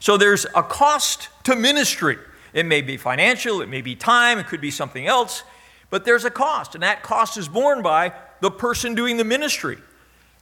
So 0.00 0.16
there's 0.16 0.46
a 0.54 0.62
cost 0.62 1.28
to 1.44 1.56
ministry. 1.56 2.18
It 2.52 2.66
may 2.66 2.80
be 2.80 2.96
financial, 2.96 3.60
it 3.62 3.68
may 3.68 3.80
be 3.80 3.96
time, 3.96 4.38
it 4.38 4.46
could 4.46 4.60
be 4.60 4.70
something 4.70 5.06
else, 5.06 5.42
but 5.90 6.04
there's 6.04 6.24
a 6.24 6.30
cost, 6.30 6.74
and 6.74 6.82
that 6.82 7.02
cost 7.02 7.36
is 7.36 7.48
borne 7.48 7.82
by 7.82 8.12
the 8.40 8.50
person 8.50 8.94
doing 8.94 9.16
the 9.16 9.24
ministry. 9.24 9.78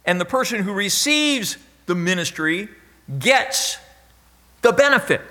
And 0.05 0.19
the 0.19 0.25
person 0.25 0.63
who 0.63 0.73
receives 0.73 1.57
the 1.85 1.95
ministry 1.95 2.69
gets 3.19 3.77
the 4.61 4.71
benefit. 4.71 5.21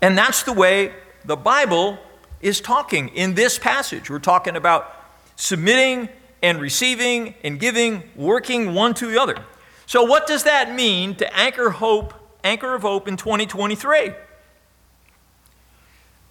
And 0.00 0.16
that's 0.16 0.42
the 0.42 0.52
way 0.52 0.92
the 1.24 1.36
Bible 1.36 1.98
is 2.40 2.60
talking 2.60 3.08
in 3.08 3.34
this 3.34 3.58
passage. 3.58 4.08
We're 4.08 4.18
talking 4.18 4.56
about 4.56 4.94
submitting 5.36 6.08
and 6.46 6.60
receiving 6.60 7.34
and 7.42 7.58
giving, 7.58 8.04
working 8.14 8.72
one 8.72 8.94
to 8.94 9.10
the 9.10 9.20
other. 9.20 9.36
So, 9.84 10.04
what 10.04 10.28
does 10.28 10.44
that 10.44 10.72
mean 10.72 11.16
to 11.16 11.36
anchor 11.36 11.70
hope, 11.70 12.14
anchor 12.44 12.72
of 12.76 12.82
hope 12.82 13.08
in 13.08 13.16
2023? 13.16 14.12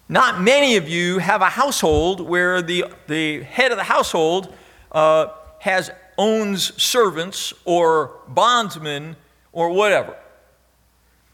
Not 0.08 0.40
many 0.40 0.76
of 0.76 0.88
you 0.88 1.18
have 1.18 1.42
a 1.42 1.50
household 1.50 2.22
where 2.22 2.62
the, 2.62 2.86
the 3.08 3.42
head 3.42 3.72
of 3.72 3.76
the 3.76 3.84
household 3.84 4.54
uh, 4.90 5.26
has 5.58 5.90
owns 6.16 6.82
servants 6.82 7.52
or 7.66 8.18
bondsmen 8.26 9.16
or 9.52 9.68
whatever. 9.70 10.16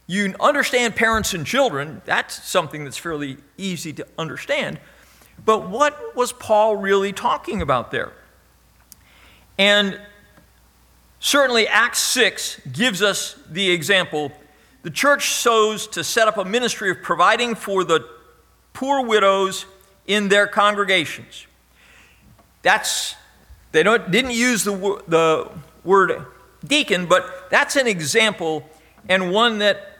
You 0.08 0.34
understand 0.40 0.96
parents 0.96 1.34
and 1.34 1.46
children, 1.46 2.02
that's 2.04 2.42
something 2.48 2.82
that's 2.82 2.98
fairly 2.98 3.36
easy 3.56 3.92
to 3.92 4.06
understand. 4.18 4.80
But 5.44 5.70
what 5.70 6.16
was 6.16 6.32
Paul 6.32 6.76
really 6.76 7.12
talking 7.12 7.62
about 7.62 7.92
there? 7.92 8.12
And 9.58 10.00
certainly 11.20 11.68
Acts 11.68 12.00
6 12.00 12.60
gives 12.72 13.02
us 13.02 13.36
the 13.50 13.70
example. 13.70 14.32
The 14.82 14.90
church 14.90 15.30
sows 15.30 15.86
to 15.88 16.02
set 16.02 16.28
up 16.28 16.36
a 16.36 16.44
ministry 16.44 16.90
of 16.90 17.02
providing 17.02 17.54
for 17.54 17.84
the 17.84 18.08
poor 18.72 19.04
widows 19.06 19.66
in 20.06 20.28
their 20.28 20.46
congregations. 20.46 21.46
That's, 22.62 23.14
they 23.72 23.82
don't, 23.82 24.10
didn't 24.10 24.32
use 24.32 24.64
the, 24.64 25.02
the 25.06 25.50
word 25.84 26.26
deacon, 26.64 27.06
but 27.06 27.50
that's 27.50 27.76
an 27.76 27.86
example 27.86 28.68
and 29.08 29.32
one 29.32 29.58
that 29.58 29.98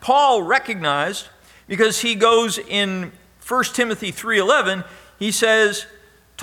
Paul 0.00 0.42
recognized 0.42 1.28
because 1.66 2.00
he 2.00 2.14
goes 2.14 2.58
in 2.58 3.12
1 3.46 3.64
Timothy 3.74 4.12
3:11, 4.12 4.84
he 5.18 5.30
says 5.30 5.86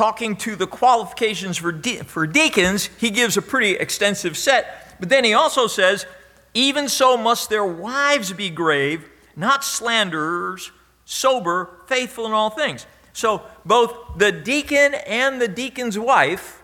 talking 0.01 0.35
to 0.35 0.55
the 0.55 0.65
qualifications 0.65 1.57
for, 1.57 1.71
de- 1.71 1.97
for 1.97 2.25
deacons, 2.25 2.89
he 2.97 3.11
gives 3.11 3.37
a 3.37 3.41
pretty 3.41 3.73
extensive 3.73 4.35
set, 4.35 4.95
but 4.99 5.09
then 5.09 5.23
he 5.23 5.31
also 5.31 5.67
says 5.67 6.07
even 6.55 6.89
so 6.89 7.15
must 7.15 7.51
their 7.51 7.63
wives 7.63 8.33
be 8.33 8.49
grave, 8.49 9.07
not 9.35 9.63
slanderers, 9.63 10.71
sober, 11.05 11.69
faithful 11.85 12.25
in 12.25 12.31
all 12.31 12.49
things. 12.49 12.87
So 13.13 13.43
both 13.63 13.95
the 14.17 14.31
deacon 14.31 14.95
and 14.95 15.39
the 15.39 15.47
deacon's 15.47 15.99
wife 15.99 16.63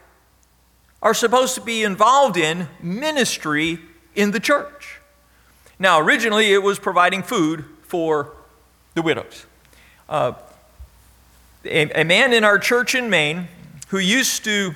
are 1.03 1.13
supposed 1.13 1.53
to 1.53 1.61
be 1.61 1.83
involved 1.83 2.37
in 2.37 2.67
ministry 2.81 3.77
in 4.15 4.31
the 4.31 4.39
church. 4.39 4.99
Now, 5.77 5.99
originally 5.99 6.51
it 6.51 6.63
was 6.63 6.79
providing 6.79 7.21
food 7.21 7.65
for 7.83 8.35
the 8.95 9.03
widows. 9.03 9.45
Uh, 10.09 10.33
a, 11.65 12.01
a 12.01 12.03
man 12.03 12.33
in 12.33 12.43
our 12.43 12.59
church 12.59 12.95
in 12.95 13.09
Maine 13.09 13.47
who 13.89 13.97
used 13.97 14.43
to, 14.45 14.73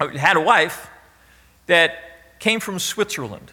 uh, 0.00 0.08
had 0.08 0.36
a 0.36 0.40
wife 0.40 0.88
that 1.66 2.38
came 2.38 2.60
from 2.60 2.78
Switzerland. 2.78 3.52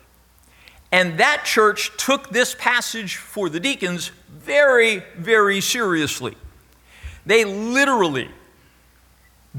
And 0.91 1.17
that 1.19 1.43
church 1.45 1.91
took 1.97 2.29
this 2.29 2.55
passage 2.57 3.15
for 3.15 3.49
the 3.49 3.59
deacons 3.59 4.11
very, 4.29 5.03
very 5.17 5.61
seriously. 5.61 6.35
They 7.25 7.45
literally 7.45 8.29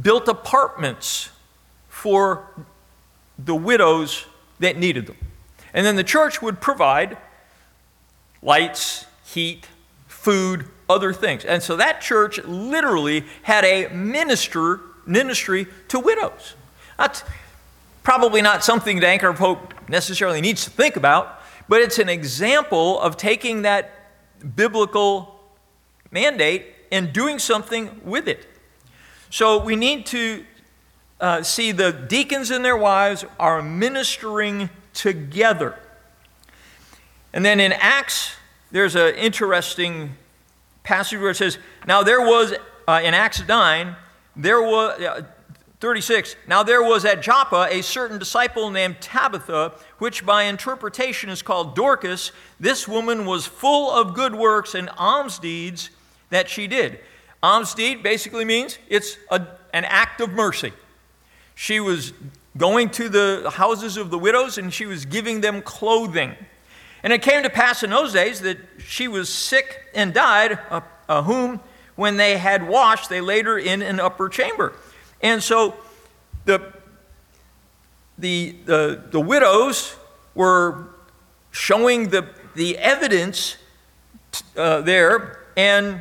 built 0.01 0.29
apartments 0.29 1.31
for 1.88 2.47
the 3.38 3.55
widows 3.55 4.27
that 4.61 4.77
needed 4.77 5.07
them. 5.07 5.16
And 5.73 5.85
then 5.85 5.97
the 5.97 6.05
church 6.05 6.40
would 6.40 6.61
provide 6.61 7.16
lights, 8.42 9.07
heat, 9.25 9.66
food, 10.07 10.66
other 10.88 11.12
things. 11.12 11.44
And 11.44 11.62
so 11.62 11.77
that 11.77 12.01
church 12.01 12.38
literally 12.44 13.25
had 13.42 13.64
a 13.64 13.88
minister 13.88 14.81
ministry 15.07 15.66
to 15.88 16.01
widows. 16.01 16.55
That's 16.99 17.25
probably 18.03 18.42
not 18.42 18.64
something 18.64 19.01
that 19.01 19.07
Anchor 19.07 19.33
Hope 19.33 19.88
necessarily 19.88 20.40
needs 20.40 20.64
to 20.64 20.70
think 20.70 20.97
about, 20.97 21.42
but 21.68 21.81
it's 21.81 21.99
an 21.99 22.09
example 22.09 23.01
of 23.01 23.16
taking 23.16 23.62
that 23.62 23.90
biblical 24.57 25.40
mandate 26.11 26.66
and 26.92 27.12
doing 27.12 27.38
something 27.38 28.01
with 28.05 28.29
it. 28.29 28.47
So 29.31 29.62
we 29.62 29.75
need 29.75 30.07
to 30.07 30.44
uh, 31.20 31.42
see 31.42 31.73
the 31.73 31.92
deacons 31.92 32.51
and 32.51 32.64
their 32.64 32.77
wives 32.77 33.25
are 33.38 33.62
ministering 33.62 34.70
together. 34.92 35.79
And 37.33 37.44
then 37.44 37.59
in 37.59 37.73
Acts, 37.73 38.37
there's 38.70 38.94
an 38.94 39.14
interesting 39.16 40.16
passage 40.85 41.18
where 41.18 41.31
it 41.31 41.37
says, 41.37 41.59
Now 41.88 42.05
there 42.05 42.20
was, 42.20 42.55
uh, 42.87 43.01
in 43.03 43.12
Acts 43.14 43.47
9, 43.47 43.97
there 44.37 44.62
was, 44.62 45.01
uh, 45.01 45.23
36, 45.81 46.37
now 46.47 46.62
there 46.62 46.83
was 46.83 47.05
at 47.05 47.20
Joppa 47.20 47.66
a 47.70 47.83
certain 47.83 48.18
disciple 48.18 48.70
named 48.70 49.01
Tabitha, 49.01 49.73
which 49.99 50.25
by 50.25 50.44
interpretation 50.44 51.29
is 51.29 51.42
called 51.42 51.75
Dorcas. 51.75 52.33
This 52.59 52.88
woman 52.88 53.27
was 53.27 53.47
full 53.47 53.90
of 53.90 54.14
good 54.14 54.35
works 54.35 54.75
and 54.75 54.88
alms 54.97 55.38
deeds 55.38 55.90
that 56.31 56.49
she 56.49 56.66
did. 56.66 57.01
Alms 57.42 57.75
deed 57.75 58.03
basically 58.03 58.47
means 58.47 58.79
it's 58.88 59.18
a, 59.31 59.47
an 59.75 59.85
act 59.85 60.23
of 60.23 60.31
mercy. 60.31 60.73
She 61.55 61.81
was 61.81 62.14
going 62.57 62.88
to 62.90 63.09
the 63.09 63.51
houses 63.55 63.97
of 63.97 64.11
the 64.11 64.18
widows 64.18 64.57
and 64.57 64.73
she 64.73 64.87
was 64.87 65.05
giving 65.05 65.42
them 65.42 65.61
clothing. 65.61 66.35
And 67.04 67.12
it 67.12 67.20
came 67.20 67.42
to 67.42 67.50
pass 67.50 67.82
in 67.82 67.90
those 67.90 68.14
days 68.14 68.40
that 68.40 68.56
she 68.78 69.08
was 69.08 69.28
sick 69.28 69.82
and 69.94 70.14
died, 70.14 70.58
uh, 70.70 70.80
uh, 71.06 71.22
whom, 71.22 71.60
when 71.96 72.16
they 72.16 72.38
had 72.38 72.66
washed, 72.66 73.10
they 73.10 73.20
laid 73.20 73.44
her 73.44 73.58
in 73.58 73.82
an 73.82 74.00
upper 74.00 74.30
chamber. 74.30 74.72
And 75.20 75.42
so 75.42 75.74
the, 76.46 76.72
the, 78.16 78.56
the, 78.64 79.02
the 79.10 79.20
widows 79.20 79.96
were 80.34 80.88
showing 81.50 82.08
the, 82.08 82.26
the 82.54 82.78
evidence 82.78 83.58
uh, 84.56 84.80
there, 84.80 85.40
and 85.58 86.00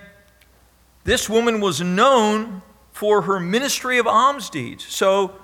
this 1.03 1.29
woman 1.29 1.59
was 1.59 1.81
known 1.81 2.61
for 2.93 3.23
her 3.23 3.41
ministry 3.41 3.97
of 3.97 4.07
alms 4.07 4.49
deeds. 4.49 4.85
So, 4.85 5.35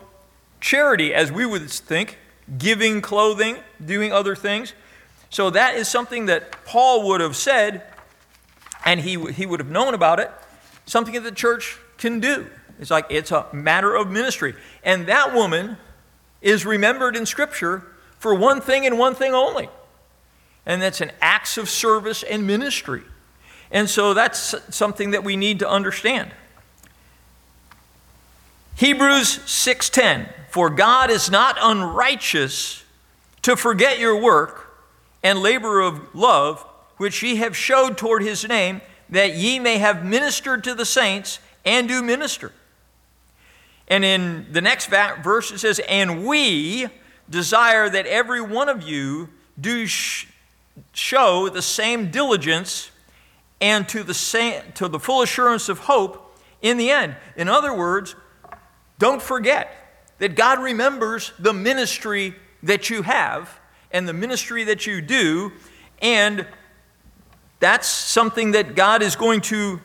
charity, 0.61 1.13
as 1.13 1.33
we 1.33 1.45
would 1.45 1.69
think, 1.69 2.17
giving 2.57 3.01
clothing, 3.01 3.57
doing 3.83 4.13
other 4.13 4.37
things. 4.37 4.73
So, 5.29 5.49
that 5.51 5.75
is 5.75 5.87
something 5.87 6.25
that 6.25 6.65
Paul 6.65 7.07
would 7.07 7.21
have 7.21 7.35
said, 7.35 7.83
and 8.85 8.99
he, 8.99 9.31
he 9.31 9.45
would 9.45 9.59
have 9.59 9.69
known 9.69 9.93
about 9.93 10.19
it, 10.19 10.31
something 10.85 11.13
that 11.13 11.23
the 11.23 11.31
church 11.31 11.77
can 11.97 12.19
do. 12.19 12.47
It's 12.79 12.89
like 12.89 13.05
it's 13.09 13.31
a 13.31 13.45
matter 13.51 13.93
of 13.95 14.09
ministry. 14.09 14.55
And 14.83 15.07
that 15.07 15.33
woman 15.33 15.77
is 16.41 16.65
remembered 16.65 17.15
in 17.15 17.25
Scripture 17.25 17.83
for 18.17 18.33
one 18.33 18.61
thing 18.61 18.85
and 18.85 18.97
one 18.97 19.15
thing 19.15 19.33
only. 19.33 19.69
And 20.65 20.81
that's 20.81 21.01
an 21.01 21.11
acts 21.21 21.57
of 21.57 21.69
service 21.69 22.23
and 22.23 22.47
ministry. 22.47 23.03
And 23.71 23.89
so 23.89 24.13
that's 24.13 24.55
something 24.73 25.11
that 25.11 25.23
we 25.23 25.35
need 25.35 25.59
to 25.59 25.69
understand. 25.69 26.31
Hebrews 28.75 29.39
6:10 29.45 30.29
For 30.49 30.69
God 30.69 31.11
is 31.11 31.29
not 31.29 31.57
unrighteous 31.61 32.83
to 33.41 33.55
forget 33.55 33.99
your 33.99 34.15
work 34.15 34.68
and 35.23 35.39
labor 35.39 35.81
of 35.81 36.15
love 36.15 36.65
which 36.97 37.23
ye 37.23 37.37
have 37.37 37.55
showed 37.55 37.97
toward 37.97 38.21
his 38.21 38.47
name 38.47 38.81
that 39.09 39.35
ye 39.35 39.59
may 39.59 39.77
have 39.77 40.05
ministered 40.05 40.63
to 40.63 40.75
the 40.75 40.85
saints 40.85 41.39
and 41.65 41.87
do 41.87 42.03
minister. 42.03 42.51
And 43.87 44.05
in 44.05 44.47
the 44.51 44.61
next 44.61 44.87
verse 44.87 45.51
it 45.51 45.59
says, 45.59 45.79
And 45.87 46.25
we 46.25 46.87
desire 47.29 47.89
that 47.89 48.05
every 48.05 48.41
one 48.41 48.69
of 48.69 48.83
you 48.83 49.29
do 49.59 49.87
sh- 49.87 50.27
show 50.93 51.49
the 51.49 51.61
same 51.61 52.11
diligence 52.11 52.91
and 53.61 53.87
to 53.89 54.03
the, 54.03 54.63
to 54.75 54.87
the 54.87 54.99
full 54.99 55.21
assurance 55.21 55.69
of 55.69 55.79
hope 55.79 56.37
in 56.61 56.77
the 56.77 56.91
end. 56.91 57.15
In 57.35 57.49
other 57.49 57.73
words, 57.73 58.15
don't 58.99 59.21
forget 59.21 59.73
that 60.19 60.35
God 60.35 60.59
remembers 60.59 61.31
the 61.39 61.53
ministry 61.53 62.35
that 62.63 62.89
you 62.89 63.01
have 63.01 63.58
and 63.91 64.07
the 64.07 64.13
ministry 64.13 64.63
that 64.65 64.85
you 64.85 65.01
do, 65.01 65.51
and 66.01 66.45
that's 67.59 67.87
something 67.87 68.51
that 68.51 68.75
God 68.75 69.01
is 69.01 69.15
going 69.15 69.41
to 69.41 69.81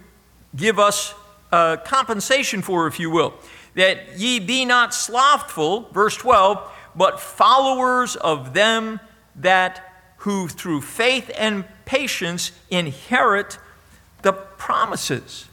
give 0.54 0.78
us 0.78 1.14
uh, 1.50 1.76
compensation 1.78 2.62
for, 2.62 2.86
if 2.86 3.00
you 3.00 3.10
will 3.10 3.34
that 3.74 4.18
ye 4.18 4.38
be 4.40 4.64
not 4.64 4.94
slothful, 4.94 5.88
verse 5.92 6.16
12, 6.16 6.70
but 6.94 7.20
followers 7.20 8.16
of 8.16 8.54
them 8.54 9.00
that 9.36 9.92
who 10.18 10.48
through 10.48 10.80
faith 10.80 11.30
and 11.36 11.64
patience 11.84 12.52
inherit 12.70 13.58
the 14.22 14.32
promises. 14.32 15.46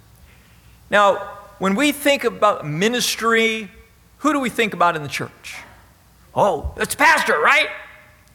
Now, 0.89 1.15
when 1.57 1.75
we 1.75 1.91
think 1.91 2.23
about 2.23 2.65
ministry, 2.65 3.69
who 4.19 4.33
do 4.33 4.39
we 4.39 4.49
think 4.49 4.73
about 4.73 4.95
in 4.95 5.03
the 5.03 5.09
church? 5.09 5.57
Oh, 6.33 6.73
it's 6.77 6.95
pastor, 6.95 7.39
right? 7.39 7.69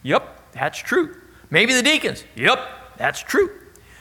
Yep, 0.03 0.51
that's 0.53 0.77
true. 0.79 1.15
Maybe 1.49 1.73
the 1.73 1.83
deacons. 1.83 2.23
Yep, 2.35 2.59
that's 2.97 3.21
true. 3.21 3.49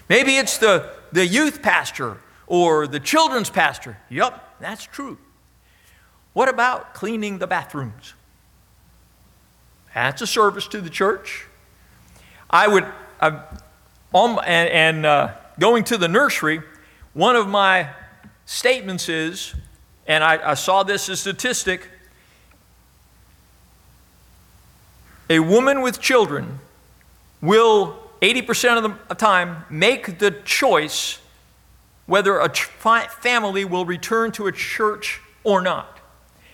Maybe 0.08 0.36
it's 0.36 0.58
the, 0.58 0.90
the 1.12 1.26
youth 1.26 1.62
pastor 1.62 2.18
or 2.46 2.86
the 2.86 3.00
children's 3.00 3.50
pastor. 3.50 3.98
Yep, 4.08 4.60
that's 4.60 4.84
true. 4.84 5.18
What 6.32 6.48
about 6.48 6.94
cleaning 6.94 7.38
the 7.38 7.46
bathrooms? 7.46 8.14
That's 9.94 10.20
a 10.20 10.26
service 10.26 10.68
to 10.68 10.80
the 10.80 10.90
church. 10.90 11.46
I 12.50 12.68
would, 12.68 12.84
uh, 13.20 13.40
and, 14.12 14.68
and 14.68 15.06
uh, 15.06 15.32
going 15.58 15.84
to 15.84 15.96
the 15.96 16.08
nursery, 16.08 16.60
one 17.14 17.34
of 17.34 17.48
my 17.48 17.88
statements 18.44 19.08
is, 19.08 19.54
and 20.06 20.22
I, 20.22 20.50
I 20.50 20.54
saw 20.54 20.82
this 20.82 21.08
as 21.08 21.20
statistic 21.20 21.88
a 25.28 25.40
woman 25.40 25.80
with 25.82 26.00
children 26.00 26.60
will 27.40 27.98
80% 28.20 28.84
of 28.84 29.08
the 29.08 29.14
time 29.14 29.64
make 29.68 30.18
the 30.18 30.30
choice 30.44 31.18
whether 32.06 32.38
a 32.38 32.48
family 32.48 33.64
will 33.64 33.84
return 33.84 34.32
to 34.32 34.46
a 34.46 34.52
church 34.52 35.20
or 35.44 35.60
not. 35.60 35.98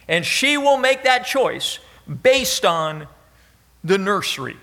And 0.08 0.24
she 0.24 0.56
will 0.56 0.78
make 0.78 1.04
that 1.04 1.26
choice 1.26 1.78
based 2.22 2.64
on 2.64 3.06
the 3.84 3.98
nursery 3.98 4.56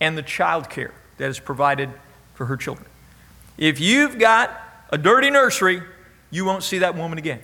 and 0.00 0.16
the 0.16 0.22
child 0.22 0.70
care 0.70 0.94
that 1.18 1.28
is 1.28 1.38
provided 1.38 1.90
for 2.34 2.46
her 2.46 2.56
children. 2.56 2.86
If 3.58 3.80
you've 3.80 4.18
got 4.18 4.60
a 4.90 4.98
dirty 4.98 5.30
nursery, 5.30 5.82
you 6.30 6.44
won't 6.44 6.62
see 6.62 6.78
that 6.78 6.96
woman 6.96 7.18
again. 7.18 7.40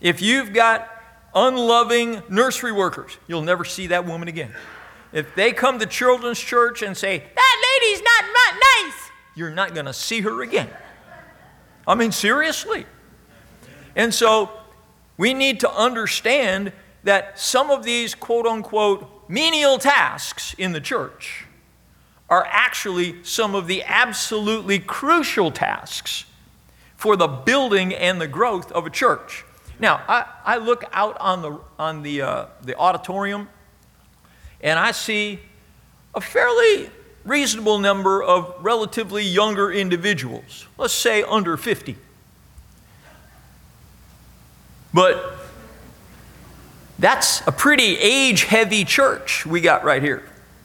If 0.00 0.20
you've 0.20 0.52
got 0.52 0.88
unloving 1.34 2.22
nursery 2.28 2.72
workers, 2.72 3.16
you'll 3.28 3.42
never 3.42 3.64
see 3.64 3.88
that 3.88 4.04
woman 4.04 4.28
again. 4.28 4.52
If 5.12 5.34
they 5.34 5.52
come 5.52 5.78
to 5.78 5.86
children's 5.86 6.40
church 6.40 6.82
and 6.82 6.96
say, 6.96 7.18
That 7.18 7.78
lady's 7.80 8.02
not, 8.02 8.24
not 8.24 8.62
nice, 8.84 9.10
you're 9.34 9.50
not 9.50 9.74
going 9.74 9.86
to 9.86 9.92
see 9.92 10.20
her 10.20 10.42
again. 10.42 10.70
I 11.86 11.94
mean, 11.94 12.12
seriously. 12.12 12.86
And 13.94 14.14
so 14.14 14.50
we 15.16 15.34
need 15.34 15.60
to 15.60 15.70
understand 15.70 16.72
that 17.04 17.38
some 17.38 17.70
of 17.70 17.82
these 17.82 18.14
quote 18.14 18.46
unquote 18.46 19.28
menial 19.28 19.78
tasks 19.78 20.54
in 20.56 20.72
the 20.72 20.80
church 20.80 21.46
are 22.30 22.46
actually 22.48 23.22
some 23.24 23.54
of 23.54 23.66
the 23.66 23.82
absolutely 23.82 24.78
crucial 24.78 25.50
tasks 25.50 26.24
for 26.96 27.16
the 27.16 27.26
building 27.26 27.92
and 27.92 28.20
the 28.20 28.28
growth 28.28 28.72
of 28.72 28.86
a 28.86 28.90
church. 28.90 29.44
Now, 29.78 30.02
I, 30.08 30.26
I 30.44 30.56
look 30.58 30.84
out 30.92 31.18
on 31.18 31.42
the, 31.42 31.60
on 31.78 32.02
the, 32.02 32.22
uh, 32.22 32.46
the 32.62 32.76
auditorium 32.76 33.48
and 34.62 34.78
I 34.78 34.92
see 34.92 35.40
a 36.14 36.20
fairly 36.20 36.90
reasonable 37.24 37.78
number 37.78 38.22
of 38.22 38.54
relatively 38.60 39.24
younger 39.24 39.70
individuals, 39.72 40.66
let's 40.78 40.94
say 40.94 41.22
under 41.22 41.56
50. 41.56 41.96
But 44.94 45.36
that's 46.98 47.46
a 47.46 47.52
pretty 47.52 47.96
age 47.98 48.44
heavy 48.44 48.84
church 48.84 49.46
we 49.46 49.60
got 49.60 49.84
right 49.84 50.02
here, 50.02 50.22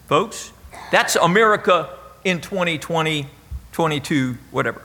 folks. 0.08 0.52
That's 0.92 1.16
America 1.16 1.90
in 2.24 2.42
2020, 2.42 3.28
22, 3.72 4.38
whatever 4.52 4.82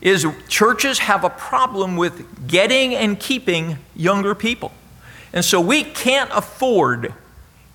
is 0.00 0.26
churches 0.48 0.98
have 0.98 1.24
a 1.24 1.30
problem 1.30 1.96
with 1.96 2.48
getting 2.48 2.94
and 2.94 3.18
keeping 3.18 3.78
younger 3.94 4.34
people. 4.34 4.72
And 5.32 5.44
so 5.44 5.60
we 5.60 5.84
can't 5.84 6.30
afford 6.32 7.14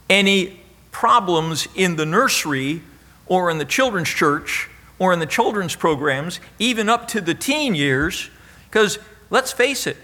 any 0.10 0.60
problems 0.92 1.68
in 1.76 1.96
the 1.96 2.06
nursery 2.06 2.82
or 3.28 3.50
in 3.50 3.58
the 3.58 3.66
children's 3.66 4.10
church 4.10 4.70
or 4.98 5.12
in 5.12 5.20
the 5.20 5.26
children's 5.26 5.76
programs, 5.76 6.40
even 6.60 6.88
up 6.88 7.08
to 7.10 7.22
the 7.22 7.34
teen 7.34 7.76
years, 7.76 8.30
because 8.70 8.98
let's 9.30 9.52
face 9.52 9.88
it, 9.88 9.98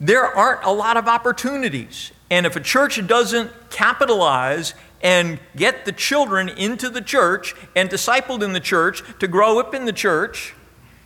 there 0.00 0.24
aren't 0.26 0.62
a 0.64 0.70
lot 0.70 0.96
of 0.96 1.08
opportunities. 1.08 2.12
And 2.30 2.44
if 2.44 2.56
a 2.56 2.60
church 2.60 3.04
doesn't 3.06 3.50
capitalize 3.70 4.74
and 5.02 5.38
get 5.54 5.84
the 5.84 5.92
children 5.92 6.48
into 6.48 6.90
the 6.90 7.00
church 7.00 7.54
and 7.74 7.88
discipled 7.88 8.42
in 8.42 8.52
the 8.52 8.60
church 8.60 9.02
to 9.20 9.28
grow 9.28 9.58
up 9.58 9.74
in 9.74 9.84
the 9.84 9.92
church, 9.92 10.54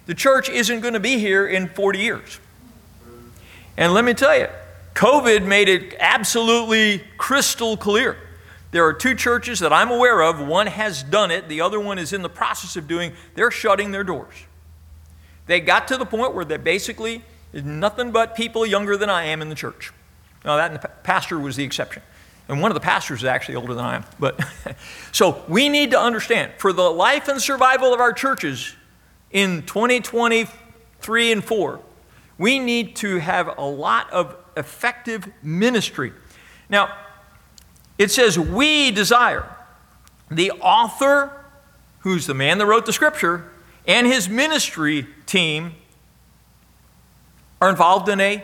the 0.06 0.14
church 0.14 0.48
isn't 0.48 0.80
going 0.80 0.94
to 0.94 1.00
be 1.00 1.18
here 1.18 1.46
in 1.46 1.68
40 1.68 1.98
years. 1.98 2.40
And 3.76 3.92
let 3.92 4.04
me 4.04 4.14
tell 4.14 4.36
you, 4.36 4.48
COVID 4.94 5.44
made 5.44 5.68
it 5.68 5.94
absolutely 6.00 7.04
crystal 7.16 7.76
clear. 7.76 8.16
There 8.70 8.86
are 8.86 8.92
two 8.92 9.14
churches 9.14 9.58
that 9.60 9.72
I'm 9.72 9.90
aware 9.90 10.22
of. 10.22 10.40
One 10.40 10.66
has 10.66 11.02
done 11.02 11.30
it, 11.30 11.48
the 11.48 11.60
other 11.60 11.80
one 11.80 11.98
is 11.98 12.12
in 12.12 12.22
the 12.22 12.28
process 12.28 12.76
of 12.76 12.86
doing. 12.86 13.12
They're 13.34 13.50
shutting 13.50 13.90
their 13.90 14.04
doors. 14.04 14.34
They 15.46 15.60
got 15.60 15.88
to 15.88 15.96
the 15.96 16.06
point 16.06 16.34
where 16.34 16.44
they 16.44 16.56
basically 16.56 17.24
is 17.52 17.64
nothing 17.64 18.12
but 18.12 18.36
people 18.36 18.64
younger 18.64 18.96
than 18.96 19.10
I 19.10 19.24
am 19.24 19.42
in 19.42 19.48
the 19.48 19.54
church. 19.54 19.92
Now 20.44 20.56
that 20.56 21.02
pastor 21.02 21.38
was 21.38 21.56
the 21.56 21.64
exception. 21.64 22.02
And 22.48 22.60
one 22.60 22.70
of 22.70 22.74
the 22.74 22.80
pastors 22.80 23.20
is 23.20 23.24
actually 23.24 23.56
older 23.56 23.74
than 23.74 23.84
I 23.84 23.96
am. 23.96 24.04
But 24.18 24.40
so 25.12 25.44
we 25.48 25.68
need 25.68 25.92
to 25.92 26.00
understand 26.00 26.52
for 26.58 26.72
the 26.72 26.90
life 26.90 27.28
and 27.28 27.40
survival 27.40 27.94
of 27.94 28.00
our 28.00 28.12
churches, 28.12 28.74
in 29.30 29.62
2023 29.62 31.32
and 31.32 31.44
4, 31.44 31.80
we 32.38 32.58
need 32.58 32.96
to 32.96 33.18
have 33.18 33.58
a 33.58 33.64
lot 33.64 34.10
of 34.10 34.36
effective 34.56 35.28
ministry. 35.42 36.12
Now, 36.68 36.96
it 38.00 38.10
says, 38.10 38.38
We 38.38 38.90
desire. 38.90 39.46
The 40.30 40.52
author, 40.52 41.30
who's 42.00 42.26
the 42.26 42.34
man 42.34 42.56
that 42.58 42.66
wrote 42.66 42.86
the 42.86 42.94
scripture, 42.94 43.50
and 43.86 44.06
his 44.06 44.26
ministry 44.26 45.06
team 45.26 45.74
are 47.60 47.68
involved 47.68 48.08
in 48.08 48.20
a 48.20 48.42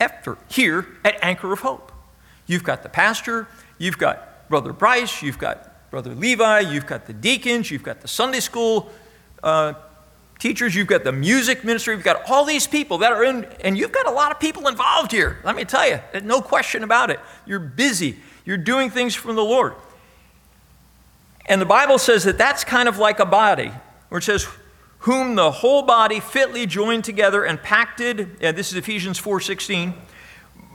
effort 0.00 0.38
here 0.48 0.86
at 1.04 1.22
Anchor 1.22 1.52
of 1.52 1.60
Hope. 1.60 1.92
You've 2.46 2.64
got 2.64 2.82
the 2.82 2.88
pastor, 2.88 3.48
you've 3.76 3.98
got 3.98 4.48
Brother 4.48 4.72
Bryce, 4.72 5.22
you've 5.22 5.38
got 5.38 5.90
Brother 5.90 6.14
Levi, 6.14 6.60
you've 6.60 6.86
got 6.86 7.06
the 7.06 7.12
deacons, 7.12 7.70
you've 7.70 7.82
got 7.82 8.00
the 8.00 8.08
Sunday 8.08 8.40
school 8.40 8.90
uh, 9.42 9.74
teachers, 10.42 10.74
you've 10.74 10.88
got 10.88 11.04
the 11.04 11.12
music 11.12 11.62
ministry, 11.62 11.94
you've 11.94 12.02
got 12.02 12.28
all 12.28 12.44
these 12.44 12.66
people 12.66 12.98
that 12.98 13.12
are 13.12 13.22
in, 13.22 13.44
and 13.60 13.78
you've 13.78 13.92
got 13.92 14.08
a 14.08 14.10
lot 14.10 14.32
of 14.32 14.40
people 14.40 14.66
involved 14.66 15.12
here. 15.12 15.38
Let 15.44 15.54
me 15.54 15.64
tell 15.64 15.88
you, 15.88 16.00
no 16.24 16.42
question 16.42 16.82
about 16.82 17.10
it. 17.10 17.20
You're 17.46 17.60
busy, 17.60 18.16
you're 18.44 18.56
doing 18.56 18.90
things 18.90 19.14
from 19.14 19.36
the 19.36 19.44
Lord. 19.44 19.74
And 21.46 21.60
the 21.60 21.66
Bible 21.66 21.96
says 21.96 22.24
that 22.24 22.38
that's 22.38 22.64
kind 22.64 22.88
of 22.88 22.98
like 22.98 23.20
a 23.20 23.24
body, 23.24 23.70
where 24.08 24.18
it 24.18 24.24
says, 24.24 24.48
whom 24.98 25.36
the 25.36 25.52
whole 25.52 25.82
body 25.82 26.18
fitly 26.18 26.66
joined 26.66 27.04
together 27.04 27.44
and 27.44 27.62
pacted, 27.62 28.36
and 28.40 28.56
this 28.56 28.72
is 28.72 28.76
Ephesians 28.76 29.20
4:16, 29.20 29.94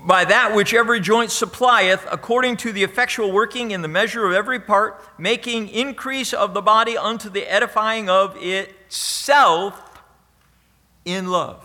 by 0.05 0.23
that 0.23 0.55
which 0.55 0.73
every 0.73 1.01
joint 1.01 1.29
supplieth, 1.29 2.07
according 2.09 2.55
to 2.55 2.71
the 2.71 2.83
effectual 2.83 3.33
working 3.33 3.71
in 3.71 3.81
the 3.81 3.89
measure 3.89 4.25
of 4.25 4.31
every 4.31 4.61
part, 4.61 5.03
making 5.17 5.67
increase 5.67 6.33
of 6.33 6.53
the 6.53 6.61
body 6.61 6.97
unto 6.97 7.29
the 7.29 7.45
edifying 7.51 8.09
of 8.09 8.37
itself 8.87 10.01
in 11.03 11.27
love. 11.27 11.63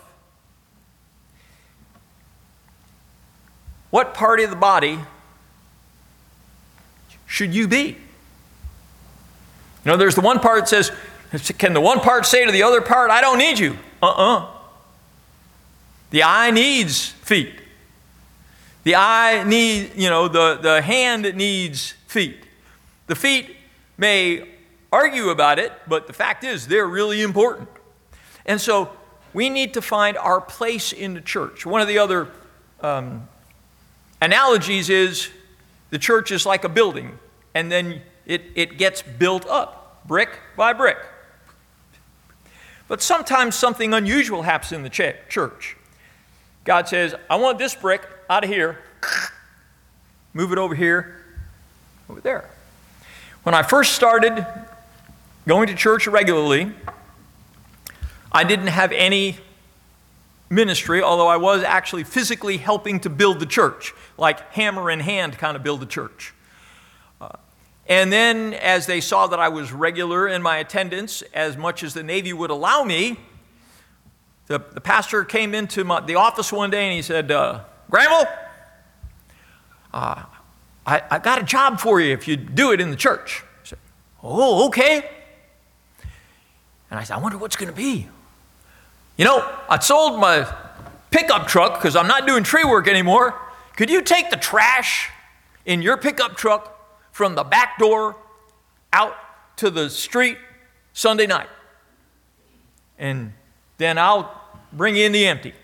What 3.91 4.15
part 4.15 4.41
of 4.41 4.51
the 4.51 4.57
body 4.57 4.99
should 7.27 7.55
you 7.55 7.69
be? 7.69 7.97
You 9.85 9.91
know, 9.91 9.97
there's 9.97 10.15
the 10.15 10.21
one 10.21 10.39
part 10.41 10.69
that 10.69 10.69
says, 10.69 11.53
Can 11.59 11.73
the 11.73 11.81
one 11.81 12.01
part 12.01 12.25
say 12.25 12.45
to 12.45 12.53
the 12.53 12.63
other 12.63 12.81
part, 12.81 13.11
I 13.11 13.21
don't 13.21 13.39
need 13.39 13.59
you? 13.59 13.79
Uh 14.03 14.07
uh-uh. 14.07 14.39
uh 14.39 14.47
The 16.11 16.23
eye 16.23 16.51
needs 16.51 17.09
feet. 17.09 17.53
The 18.85 18.97
eye 18.97 19.45
need, 19.45 19.93
you 19.95 20.09
know, 20.09 20.29
the, 20.29 20.59
the 20.61 20.83
hand 20.83 21.35
needs 21.37 21.93
feet. 22.07 22.37
The 23.07 23.15
feet 23.15 23.57
may 23.99 24.52
argue 24.93 25.31
about 25.31 25.59
it, 25.59 25.73
but 25.89 26.07
the 26.07 26.13
fact 26.13 26.45
is 26.45 26.69
they're 26.69 26.87
really 26.87 27.23
important. 27.23 27.69
And 28.45 28.61
so 28.61 28.91
we 29.33 29.49
need 29.49 29.75
to 29.75 29.83
find 29.83 30.17
our 30.19 30.41
place 30.41 30.93
in 30.93 31.15
the 31.15 31.21
church. 31.21 31.65
One 31.65 31.81
of 31.81 31.89
the 31.89 31.99
other 31.99 32.29
um, 32.81 33.27
analogies 34.21 34.91
is 34.91 35.31
the 35.91 35.99
church 35.99 36.31
is 36.31 36.45
like 36.45 36.65
a 36.65 36.69
building, 36.69 37.19
and 37.55 37.73
then 37.73 38.03
it, 38.27 38.43
it 38.55 38.79
gets 38.79 39.03
built 39.03 39.47
up 39.47 40.07
brick 40.07 40.39
by 40.57 40.73
brick. 40.73 40.99
But 42.89 43.01
sometimes 43.01 43.55
something 43.55 43.95
unusual 43.95 44.43
happens 44.43 44.73
in 44.73 44.83
the 44.83 44.91
ch- 44.91 45.17
church. 45.31 45.77
God 46.65 46.89
says, 46.89 47.15
I 47.31 47.37
want 47.37 47.59
this 47.59 47.75
brick 47.75 48.03
out 48.29 48.45
of 48.45 48.51
here, 48.51 48.79
move 50.35 50.53
it 50.53 50.59
over 50.59 50.75
here, 50.75 51.25
over 52.11 52.21
there. 52.21 52.51
When 53.43 53.55
I 53.55 53.63
first 53.63 53.95
started 53.95 54.47
going 55.47 55.67
to 55.69 55.75
church 55.75 56.07
regularly, 56.07 56.73
I 58.31 58.45
didn't 58.45 58.69
have 58.69 58.93
any 58.93 59.39
ministry, 60.49 61.03
although 61.03 61.29
I 61.29 61.37
was 61.37 61.63
actually 61.63 62.05
physically 62.05 62.59
helping 62.59 63.01
to 63.01 63.11
build 63.11 63.41
the 63.41 63.47
church, 63.47 63.95
like 64.19 64.53
hammer 64.53 64.91
in 64.91 65.01
hand 65.01 65.39
kind 65.39 65.57
of 65.57 65.63
build 65.63 65.81
the 65.81 65.87
church. 65.87 66.35
Uh, 67.21 67.31
and 67.87 68.13
then, 68.13 68.55
as 68.55 68.87
they 68.87 69.01
saw 69.01 69.27
that 69.27 69.41
I 69.41 69.49
was 69.49 69.73
regular 69.73 70.29
in 70.29 70.43
my 70.43 70.59
attendance, 70.59 71.23
as 71.35 71.57
much 71.57 71.83
as 71.83 71.95
the 71.95 72.03
Navy 72.03 72.33
would 72.33 72.51
allow 72.51 72.85
me, 72.85 73.19
the, 74.47 74.59
the 74.59 74.81
pastor 74.81 75.25
came 75.25 75.55
into 75.55 75.85
my, 75.85 76.01
the 76.01 76.17
office 76.17 76.53
one 76.53 76.71
day 76.71 76.85
and 76.85 76.93
he 76.95 77.03
said, 77.03 77.31
uh, 77.31 77.61
Granville, 77.91 78.27
uh, 79.95 80.23
I, 80.87 81.03
I 81.11 81.19
got 81.19 81.41
a 81.41 81.45
job 81.45 81.81
for 81.81 82.01
you 82.01 82.13
if 82.13 82.27
you 82.29 82.37
do 82.37 82.73
it 82.73 82.81
in 82.81 82.91
the 82.91 82.97
church. 82.97 83.43
I 83.43 83.67
said, 83.67 83.79
Oh, 84.23 84.67
okay. 84.67 85.09
And 86.93 87.01
I 87.01 87.05
said, 87.05 87.15
I 87.15 87.21
wonder 87.21 87.39
what's 87.39 87.57
going 87.57 87.71
to 87.71 87.75
be. 87.75 88.07
You 89.17 89.25
know, 89.25 89.51
I 89.67 89.79
sold 89.79 90.21
my 90.21 90.47
pickup 91.11 91.49
truck 91.49 91.79
because 91.79 91.97
I'm 91.97 92.07
not 92.07 92.27
doing 92.27 92.45
tree 92.45 92.65
work 92.65 92.87
anymore. 92.87 93.35
Could 93.77 93.89
you 93.89 94.03
take 94.03 94.29
the 94.29 94.37
trash 94.37 95.09
in 95.65 95.81
your 95.81 95.97
pickup 95.97 96.37
truck 96.37 96.79
from 97.11 97.35
the 97.35 97.45
back 97.45 97.79
door 97.79 98.15
out 98.93 99.17
to 99.57 99.71
the 99.71 99.89
street 99.89 100.37
Sunday 100.93 101.27
night? 101.27 101.49
And 102.99 103.33
then 103.79 103.97
I'll 103.97 104.31
bring 104.71 104.97
in 104.97 105.13
the 105.13 105.27
empty. 105.27 105.55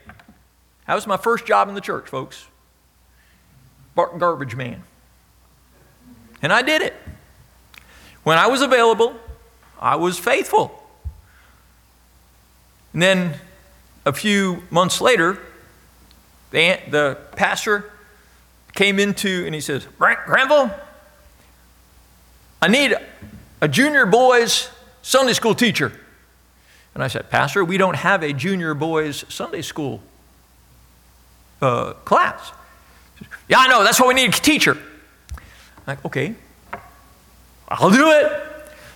That 0.86 0.94
was 0.94 1.06
my 1.06 1.18
first 1.18 1.44
job 1.44 1.68
in 1.68 1.74
the 1.74 1.82
church, 1.82 2.08
folks. 2.08 2.46
Garbage 3.94 4.56
man. 4.56 4.82
And 6.40 6.54
I 6.54 6.62
did 6.62 6.80
it. 6.80 6.94
When 8.22 8.38
I 8.38 8.46
was 8.46 8.62
available, 8.62 9.14
I 9.78 9.96
was 9.96 10.18
faithful. 10.18 10.77
And 12.92 13.02
then 13.02 13.34
a 14.04 14.12
few 14.12 14.62
months 14.70 15.00
later, 15.00 15.38
the, 16.50 16.80
the 16.90 17.18
pastor 17.36 17.90
came 18.74 18.98
into 18.98 19.44
and 19.44 19.54
he 19.54 19.60
says, 19.60 19.86
Granville, 19.98 20.70
I 22.60 22.68
need 22.68 22.96
a 23.60 23.68
junior 23.68 24.06
boys 24.06 24.70
Sunday 25.02 25.32
school 25.32 25.54
teacher. 25.54 25.92
And 26.94 27.02
I 27.02 27.08
said, 27.08 27.30
Pastor, 27.30 27.64
we 27.64 27.78
don't 27.78 27.96
have 27.96 28.22
a 28.22 28.32
junior 28.32 28.74
boys 28.74 29.24
Sunday 29.28 29.62
school 29.62 30.00
uh, 31.62 31.92
class. 32.04 32.52
Yeah, 33.48 33.58
I 33.58 33.68
know, 33.68 33.84
that's 33.84 34.00
what 34.00 34.08
we 34.08 34.14
need 34.14 34.30
a 34.30 34.32
teacher. 34.32 34.76
I'm 35.36 35.84
like, 35.86 36.04
okay, 36.04 36.34
I'll 37.68 37.90
do 37.90 38.10
it. 38.10 38.32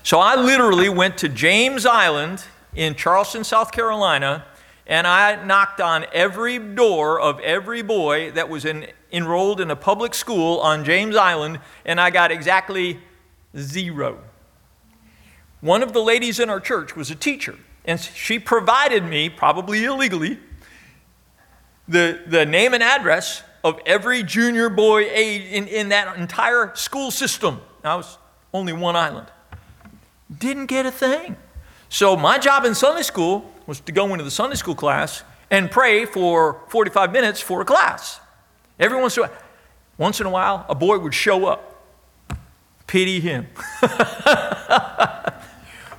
So 0.02 0.18
I 0.18 0.34
literally 0.36 0.88
went 0.88 1.18
to 1.18 1.28
James 1.28 1.86
Island 1.86 2.44
in 2.74 2.94
Charleston, 2.94 3.44
South 3.44 3.72
Carolina, 3.72 4.44
and 4.86 5.06
I 5.06 5.42
knocked 5.44 5.80
on 5.80 6.06
every 6.12 6.58
door 6.58 7.20
of 7.20 7.38
every 7.40 7.82
boy 7.82 8.30
that 8.32 8.48
was 8.48 8.64
in, 8.64 8.88
enrolled 9.12 9.60
in 9.60 9.70
a 9.70 9.76
public 9.76 10.14
school 10.14 10.58
on 10.60 10.84
James 10.84 11.16
Island, 11.16 11.60
and 11.84 12.00
I 12.00 12.10
got 12.10 12.32
exactly 12.32 12.98
zero. 13.56 14.18
One 15.60 15.82
of 15.82 15.92
the 15.92 16.02
ladies 16.02 16.40
in 16.40 16.50
our 16.50 16.60
church 16.60 16.96
was 16.96 17.10
a 17.10 17.14
teacher, 17.14 17.56
and 17.84 18.00
she 18.00 18.38
provided 18.38 19.04
me, 19.04 19.28
probably 19.28 19.84
illegally, 19.84 20.38
the, 21.86 22.20
the 22.26 22.44
name 22.46 22.74
and 22.74 22.82
address 22.82 23.42
of 23.62 23.78
every 23.86 24.22
junior 24.22 24.68
boy 24.68 25.08
age 25.08 25.42
in, 25.52 25.68
in 25.68 25.88
that 25.90 26.16
entire 26.16 26.74
school 26.74 27.10
system. 27.10 27.60
I 27.84 27.94
was 27.94 28.18
only 28.52 28.72
one 28.72 28.96
island. 28.96 29.28
Didn't 30.36 30.66
get 30.66 30.86
a 30.86 30.90
thing. 30.90 31.36
So 31.92 32.16
my 32.16 32.38
job 32.38 32.64
in 32.64 32.74
Sunday 32.74 33.02
school 33.02 33.44
was 33.66 33.80
to 33.80 33.92
go 33.92 34.14
into 34.14 34.24
the 34.24 34.30
Sunday 34.30 34.56
school 34.56 34.74
class 34.74 35.24
and 35.50 35.70
pray 35.70 36.06
for 36.06 36.62
45 36.68 37.12
minutes 37.12 37.42
for 37.42 37.60
a 37.60 37.66
class. 37.66 38.18
Every 38.80 38.98
once 38.98 39.18
in 39.18 39.24
a 39.24 39.26
while, 39.26 39.36
once 39.98 40.18
in 40.18 40.26
a 40.26 40.30
while, 40.30 40.64
a 40.70 40.74
boy 40.74 40.98
would 40.98 41.12
show 41.12 41.44
up. 41.44 41.84
Pity 42.86 43.20
him. 43.20 43.46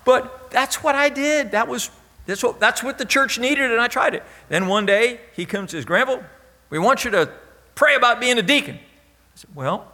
but 0.03 0.49
that's 0.49 0.81
what 0.81 0.95
I 0.95 1.09
did. 1.09 1.51
That 1.51 1.67
was 1.67 1.91
that's 2.25 2.41
what, 2.41 2.59
that's 2.59 2.81
what 2.81 2.97
the 2.97 3.05
church 3.05 3.37
needed, 3.37 3.69
and 3.69 3.79
I 3.79 3.87
tried 3.87 4.15
it. 4.15 4.23
Then 4.49 4.65
one 4.65 4.87
day 4.87 5.19
he 5.35 5.45
comes 5.45 5.73
and 5.73 5.77
says, 5.77 5.85
Granville, 5.85 6.23
we 6.71 6.79
want 6.79 7.05
you 7.05 7.11
to 7.11 7.31
pray 7.75 7.93
about 7.93 8.19
being 8.19 8.39
a 8.39 8.41
deacon. 8.41 8.77
I 8.77 9.35
said, 9.35 9.51
Well, 9.53 9.92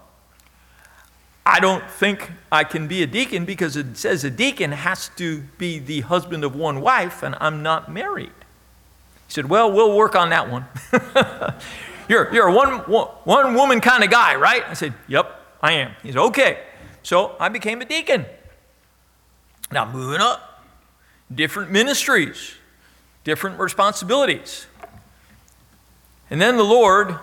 I 1.50 1.60
don't 1.60 1.90
think 1.90 2.30
I 2.52 2.64
can 2.64 2.88
be 2.88 3.02
a 3.02 3.08
deacon 3.08 3.44
because 3.44 3.76
it 3.76 3.98
says 3.98 4.24
a 4.24 4.30
deacon 4.30 4.72
has 4.72 5.10
to 5.16 5.42
be 5.58 5.80
the 5.80 6.02
husband 6.02 6.44
of 6.44 6.56
one 6.56 6.80
wife, 6.80 7.24
and 7.24 7.36
I'm 7.40 7.64
not 7.64 7.92
married. 7.92 8.32
He 9.28 9.34
said, 9.34 9.50
Well, 9.50 9.72
we'll 9.72 9.98
work 9.98 10.16
on 10.16 10.30
that 10.30 10.52
one. 10.52 10.68
you're, 12.08 12.32
you're 12.32 12.50
a 12.50 12.54
one, 12.54 12.82
one 13.24 13.56
woman 13.56 13.82
kind 13.82 14.04
of 14.04 14.12
guy, 14.12 14.36
right? 14.36 14.64
I 14.68 14.74
said, 14.74 14.94
Yep, 15.08 15.44
I 15.60 15.72
am. 15.72 15.94
He 16.04 16.12
said, 16.12 16.20
Okay. 16.20 16.60
So 17.02 17.36
I 17.40 17.50
became 17.50 17.82
a 17.82 17.86
deacon. 17.86 18.28
Now, 19.72 19.92
moving 19.92 20.22
up, 20.22 20.64
different 21.34 21.72
ministries, 21.72 22.54
different 23.24 23.60
responsibilities. 23.60 24.68
And 26.30 26.40
then 26.40 26.58
the 26.58 26.64
Lord 26.64 27.16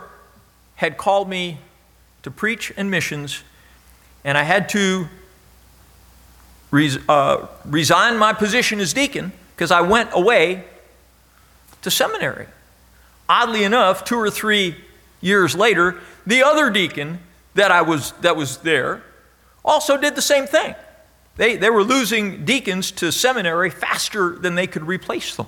had 0.75 0.97
called 0.97 1.29
me 1.29 1.59
to 2.25 2.31
preach 2.33 2.73
and 2.77 2.91
missions 2.91 3.45
and 4.27 4.37
I 4.37 4.43
had 4.43 4.69
to 4.71 5.09
res- 6.73 6.99
uh, 7.09 7.47
resign 7.65 8.19
my 8.19 8.33
position 8.33 8.81
as 8.81 8.93
deacon 8.93 9.33
because 9.55 9.71
I 9.71 9.81
went 9.81 10.11
away 10.12 10.65
to 11.83 11.91
seminary. 11.91 12.49
Oddly 13.29 13.62
enough, 13.62 14.05
two 14.05 14.17
or 14.17 14.29
three 14.29 14.77
years 15.21 15.55
later, 15.55 16.01
the 16.27 16.43
other 16.43 16.71
deacon 16.71 17.21
that 17.55 17.71
I 17.71 17.83
was 17.83 18.12
that 18.21 18.37
was 18.37 18.59
there 18.59 19.03
also 19.65 19.97
did 19.97 20.17
the 20.17 20.23
same 20.23 20.47
thing. 20.47 20.75
They, 21.37 21.57
they 21.57 21.71
were 21.71 21.85
losing 21.85 22.45
deacons 22.45 22.91
to 22.93 23.12
seminary 23.12 23.71
faster 23.71 24.31
than 24.31 24.57
they 24.57 24.67
could 24.67 24.87
replace 24.87 25.37
them. 25.37 25.47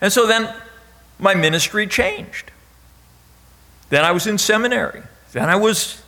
And 0.00 0.12
so 0.12 0.26
then 0.26 0.54
my 1.18 1.34
ministry 1.34 1.86
changed. 1.86 2.50
Then 3.88 4.04
I 4.04 4.12
was 4.12 4.26
in 4.26 4.38
seminary. 4.38 5.02
Then 5.32 5.48
I 5.48 5.56
was 5.56 6.02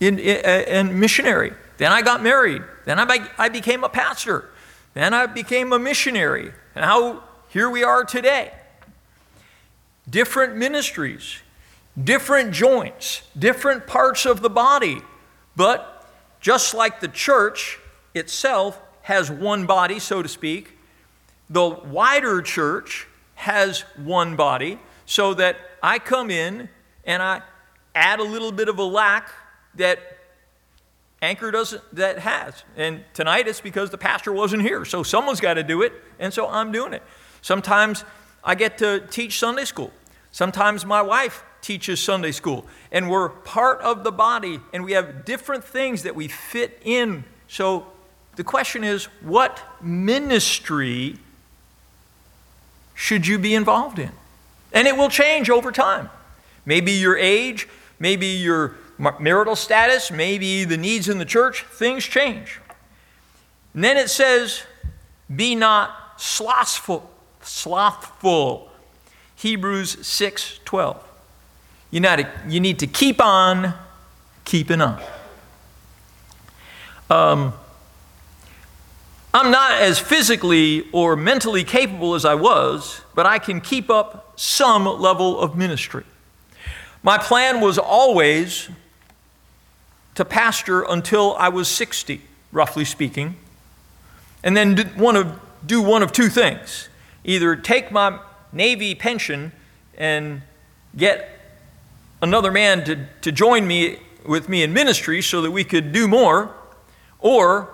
in, 0.00 0.18
in, 0.18 0.44
uh, 0.44 0.64
in 0.66 0.98
missionary. 0.98 1.52
Then 1.78 1.92
I 1.92 2.02
got 2.02 2.22
married. 2.22 2.62
Then 2.84 2.98
I, 2.98 3.28
I 3.38 3.48
became 3.48 3.84
a 3.84 3.88
pastor. 3.88 4.50
Then 4.94 5.12
I 5.12 5.26
became 5.26 5.72
a 5.72 5.78
missionary. 5.78 6.52
And 6.74 6.84
how 6.84 7.22
here 7.48 7.68
we 7.70 7.84
are 7.84 8.04
today. 8.04 8.52
Different 10.08 10.56
ministries, 10.56 11.38
different 12.02 12.52
joints, 12.52 13.22
different 13.38 13.86
parts 13.86 14.24
of 14.24 14.40
the 14.40 14.50
body. 14.50 15.00
But 15.56 16.06
just 16.40 16.74
like 16.74 17.00
the 17.00 17.08
church 17.08 17.78
itself 18.14 18.80
has 19.02 19.30
one 19.30 19.66
body, 19.66 19.98
so 19.98 20.22
to 20.22 20.28
speak, 20.28 20.78
the 21.48 21.68
wider 21.68 22.42
church 22.42 23.06
has 23.36 23.82
one 23.96 24.36
body, 24.36 24.78
so 25.04 25.34
that 25.34 25.56
I 25.82 25.98
come 25.98 26.30
in 26.30 26.68
and 27.04 27.22
I 27.22 27.42
add 27.94 28.18
a 28.18 28.24
little 28.24 28.52
bit 28.52 28.68
of 28.68 28.78
a 28.78 28.84
lack 28.84 29.30
that 29.76 29.98
Anchor 31.22 31.50
doesn't 31.50 31.82
that 31.94 32.18
has. 32.18 32.64
And 32.76 33.02
tonight 33.14 33.48
it's 33.48 33.60
because 33.60 33.90
the 33.90 33.98
pastor 33.98 34.32
wasn't 34.32 34.62
here. 34.62 34.84
So 34.84 35.02
someone's 35.02 35.40
got 35.40 35.54
to 35.54 35.62
do 35.62 35.82
it, 35.82 35.92
and 36.18 36.32
so 36.32 36.48
I'm 36.48 36.72
doing 36.72 36.92
it. 36.92 37.02
Sometimes 37.42 38.04
I 38.44 38.54
get 38.54 38.78
to 38.78 39.00
teach 39.10 39.38
Sunday 39.38 39.64
school. 39.64 39.92
Sometimes 40.30 40.84
my 40.84 41.00
wife 41.00 41.42
teaches 41.62 42.00
Sunday 42.00 42.30
school. 42.30 42.64
And 42.92 43.10
we're 43.10 43.28
part 43.28 43.80
of 43.80 44.04
the 44.04 44.12
body 44.12 44.60
and 44.72 44.84
we 44.84 44.92
have 44.92 45.24
different 45.24 45.64
things 45.64 46.04
that 46.04 46.14
we 46.14 46.28
fit 46.28 46.80
in. 46.84 47.24
So 47.48 47.86
the 48.36 48.44
question 48.44 48.84
is 48.84 49.06
what 49.22 49.60
ministry 49.82 51.16
should 52.94 53.26
you 53.26 53.38
be 53.38 53.54
involved 53.54 53.98
in? 53.98 54.12
And 54.72 54.86
it 54.86 54.96
will 54.96 55.08
change 55.08 55.50
over 55.50 55.72
time. 55.72 56.08
Maybe 56.64 56.92
your 56.92 57.16
age, 57.16 57.68
maybe 57.98 58.26
your 58.26 58.76
marital 58.98 59.56
status, 59.56 60.10
maybe 60.10 60.64
the 60.64 60.76
needs 60.76 61.08
in 61.08 61.18
the 61.18 61.24
church, 61.24 61.62
things 61.64 62.04
change. 62.04 62.60
And 63.74 63.84
then 63.84 63.96
it 63.96 64.08
says, 64.08 64.62
be 65.34 65.54
not 65.54 66.20
slothful, 66.20 67.10
slothful. 67.42 68.70
Hebrews 69.36 70.06
6 70.06 70.60
12. 70.64 71.02
You, 71.90 72.02
you 72.48 72.60
need 72.60 72.78
to 72.80 72.86
keep 72.86 73.20
on 73.20 73.74
keeping 74.44 74.80
on. 74.80 75.00
Um, 77.10 77.52
I'm 79.32 79.50
not 79.50 79.72
as 79.72 79.98
physically 79.98 80.88
or 80.92 81.14
mentally 81.14 81.62
capable 81.62 82.14
as 82.14 82.24
I 82.24 82.34
was, 82.34 83.02
but 83.14 83.26
I 83.26 83.38
can 83.38 83.60
keep 83.60 83.90
up 83.90 84.32
some 84.36 84.84
level 84.84 85.38
of 85.38 85.56
ministry. 85.56 86.04
My 87.02 87.18
plan 87.18 87.60
was 87.60 87.78
always 87.78 88.70
to 90.16 90.24
pastor 90.24 90.82
until 90.82 91.36
I 91.38 91.48
was 91.48 91.68
60, 91.68 92.20
roughly 92.50 92.84
speaking, 92.84 93.36
and 94.42 94.56
then 94.56 94.92
want 94.98 95.16
to 95.16 95.40
do 95.64 95.80
one 95.80 96.02
of 96.02 96.12
two 96.12 96.28
things 96.28 96.88
either 97.24 97.56
take 97.56 97.90
my 97.90 98.20
Navy 98.52 98.94
pension 98.94 99.50
and 99.98 100.42
get 100.96 101.28
another 102.22 102.52
man 102.52 102.84
to, 102.84 103.06
to 103.20 103.32
join 103.32 103.66
me 103.66 103.98
with 104.24 104.48
me 104.48 104.62
in 104.62 104.72
ministry 104.72 105.20
so 105.20 105.42
that 105.42 105.50
we 105.50 105.64
could 105.64 105.92
do 105.92 106.06
more, 106.06 106.54
or 107.18 107.68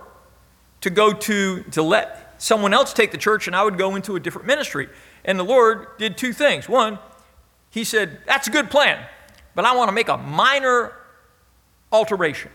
to 0.81 0.89
go 0.89 1.13
to, 1.13 1.63
to 1.65 1.83
let 1.83 2.43
someone 2.43 2.73
else 2.73 2.93
take 2.93 3.13
the 3.13 3.19
church 3.19 3.47
and 3.47 3.55
I 3.55 3.63
would 3.63 3.77
go 3.77 3.95
into 3.95 4.17
a 4.17 4.21
different 4.21 4.47
ministry. 4.47 4.89
And 5.25 5.39
the 5.39 5.45
Lord 5.45 5.87
did 5.99 6.17
two 6.17 6.33
things. 6.33 6.69
One, 6.69 6.99
He 7.71 7.85
said, 7.85 8.21
That's 8.27 8.49
a 8.49 8.51
good 8.51 8.71
plan, 8.71 9.05
but 9.55 9.65
I 9.67 9.77
want 9.77 9.89
to 9.89 9.93
make 9.93 10.09
a 10.09 10.17
minor 10.17 10.93
alteration. 11.93 12.51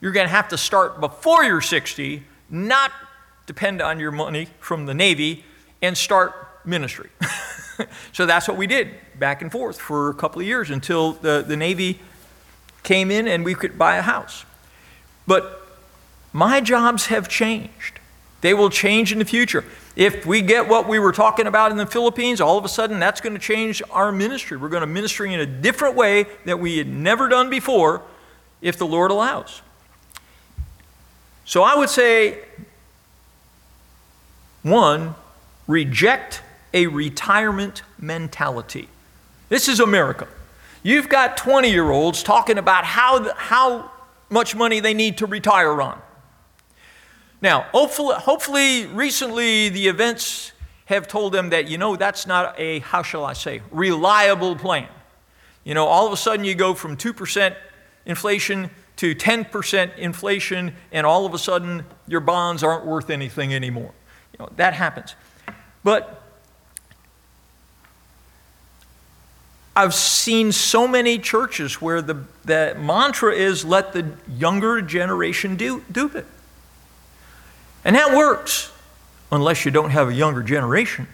You're 0.00 0.12
going 0.12 0.26
to 0.26 0.32
have 0.32 0.48
to 0.48 0.58
start 0.58 1.00
before 1.00 1.44
you're 1.44 1.60
60, 1.60 2.22
not 2.48 2.92
depend 3.46 3.82
on 3.82 3.98
your 3.98 4.12
money 4.12 4.48
from 4.60 4.86
the 4.86 4.94
Navy, 4.94 5.44
and 5.82 5.96
start 5.96 6.34
ministry. 6.64 7.10
so 8.12 8.26
that's 8.26 8.48
what 8.48 8.56
we 8.56 8.66
did 8.66 8.90
back 9.18 9.42
and 9.42 9.50
forth 9.50 9.78
for 9.78 10.10
a 10.10 10.14
couple 10.14 10.40
of 10.40 10.46
years 10.46 10.70
until 10.70 11.12
the, 11.12 11.44
the 11.46 11.56
Navy 11.56 11.98
came 12.82 13.10
in 13.10 13.26
and 13.26 13.44
we 13.44 13.54
could 13.54 13.78
buy 13.78 13.96
a 13.96 14.02
house. 14.02 14.44
But 15.26 15.66
my 16.32 16.60
jobs 16.60 17.06
have 17.06 17.28
changed. 17.28 18.00
They 18.42 18.54
will 18.54 18.70
change 18.70 19.12
in 19.12 19.18
the 19.18 19.24
future. 19.24 19.64
If 19.96 20.26
we 20.26 20.42
get 20.42 20.68
what 20.68 20.86
we 20.86 20.98
were 20.98 21.12
talking 21.12 21.46
about 21.46 21.70
in 21.70 21.78
the 21.78 21.86
Philippines, 21.86 22.40
all 22.40 22.58
of 22.58 22.64
a 22.64 22.68
sudden 22.68 23.00
that's 23.00 23.20
going 23.20 23.32
to 23.32 23.40
change 23.40 23.82
our 23.90 24.12
ministry. 24.12 24.56
We're 24.56 24.68
going 24.68 24.82
to 24.82 24.86
ministry 24.86 25.32
in 25.32 25.40
a 25.40 25.46
different 25.46 25.96
way 25.96 26.26
that 26.44 26.58
we 26.58 26.76
had 26.76 26.86
never 26.86 27.28
done 27.28 27.48
before 27.48 28.02
if 28.60 28.76
the 28.76 28.86
Lord 28.86 29.10
allows. 29.10 29.62
So 31.44 31.62
I 31.62 31.76
would 31.76 31.90
say 31.90 32.40
one, 34.62 35.14
reject 35.68 36.42
a 36.74 36.88
retirement 36.88 37.82
mentality. 37.98 38.88
This 39.48 39.68
is 39.68 39.78
America. 39.78 40.26
You've 40.82 41.08
got 41.08 41.36
20 41.36 41.70
year 41.70 41.90
olds 41.90 42.22
talking 42.22 42.58
about 42.58 42.84
how, 42.84 43.32
how 43.34 43.90
much 44.28 44.56
money 44.56 44.80
they 44.80 44.94
need 44.94 45.18
to 45.18 45.26
retire 45.26 45.80
on. 45.80 46.00
Now, 47.40 47.62
hopefully, 47.72 48.16
hopefully, 48.18 48.86
recently 48.86 49.68
the 49.68 49.88
events 49.88 50.52
have 50.86 51.06
told 51.06 51.32
them 51.32 51.50
that, 51.50 51.68
you 51.68 51.78
know, 51.78 51.96
that's 51.96 52.26
not 52.26 52.58
a, 52.58 52.80
how 52.80 53.02
shall 53.02 53.24
I 53.24 53.34
say, 53.34 53.62
reliable 53.70 54.56
plan. 54.56 54.88
You 55.64 55.74
know, 55.74 55.86
all 55.86 56.06
of 56.06 56.12
a 56.12 56.16
sudden 56.16 56.44
you 56.44 56.54
go 56.54 56.74
from 56.74 56.96
2% 56.96 57.56
inflation 58.06 58.70
to 58.96 59.14
10% 59.14 59.98
inflation, 59.98 60.74
and 60.90 61.06
all 61.06 61.26
of 61.26 61.34
a 61.34 61.38
sudden 61.38 61.84
your 62.08 62.20
bonds 62.20 62.62
aren't 62.62 62.86
worth 62.86 63.10
anything 63.10 63.54
anymore. 63.54 63.92
You 64.32 64.38
know, 64.44 64.52
that 64.56 64.74
happens. 64.74 65.14
But 65.84 66.22
I've 69.76 69.94
seen 69.94 70.52
so 70.52 70.88
many 70.88 71.18
churches 71.18 71.82
where 71.82 72.00
the, 72.00 72.24
the 72.46 72.74
mantra 72.78 73.34
is 73.34 73.64
let 73.64 73.92
the 73.92 74.10
younger 74.26 74.80
generation 74.80 75.56
do, 75.56 75.84
do 75.92 76.10
it. 76.14 76.24
And 77.84 77.94
that 77.94 78.16
works, 78.16 78.72
unless 79.30 79.66
you 79.66 79.70
don't 79.70 79.90
have 79.90 80.08
a 80.08 80.14
younger 80.14 80.42
generation. 80.42 81.06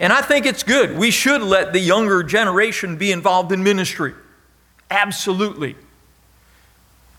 And 0.00 0.12
I 0.12 0.22
think 0.22 0.44
it's 0.44 0.64
good. 0.64 0.96
We 0.96 1.12
should 1.12 1.42
let 1.42 1.72
the 1.72 1.78
younger 1.78 2.24
generation 2.24 2.96
be 2.96 3.12
involved 3.12 3.52
in 3.52 3.62
ministry. 3.62 4.14
Absolutely. 4.90 5.76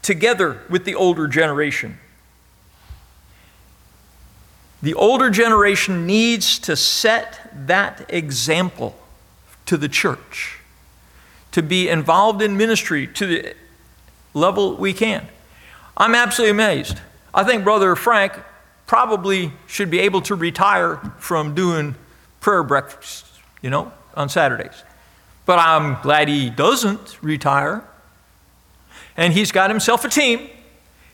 Together 0.02 0.62
with 0.70 0.86
the 0.86 0.96
older 0.96 1.28
generation. 1.28 1.98
The 4.82 4.94
older 4.96 5.30
generation 5.30 6.08
needs 6.08 6.58
to 6.60 6.76
set 6.76 7.68
that 7.68 8.06
example 8.10 8.96
to 9.68 9.78
the 9.78 9.88
church, 9.88 10.60
to 11.52 11.62
be 11.62 11.88
involved 11.88 12.42
in 12.42 12.58
ministry 12.58 13.06
to 13.08 13.26
the 13.26 13.56
level 14.34 14.76
we 14.76 14.92
can. 14.94 15.28
I'm 15.96 16.16
absolutely 16.16 16.52
amazed. 16.52 17.00
I 17.34 17.44
think 17.44 17.64
Brother 17.64 17.96
Frank 17.96 18.34
probably 18.88 19.54
should 19.68 19.92
be 19.92 20.00
able 20.00 20.22
to 20.22 20.36
retire 20.36 20.98
from 21.20 21.54
doing 21.54 21.96
prayer 22.40 22.64
breakfasts, 22.64 23.40
you 23.62 23.70
know, 23.70 23.92
on 24.16 24.30
Saturdays. 24.30 24.84
But 25.52 25.60
I'm 25.60 26.02
glad 26.02 26.30
he 26.30 26.50
doesn't 26.50 27.22
retire. 27.22 27.84
And 29.18 29.34
he's 29.34 29.52
got 29.52 29.70
himself 29.70 30.06
a 30.06 30.08
team, 30.08 30.50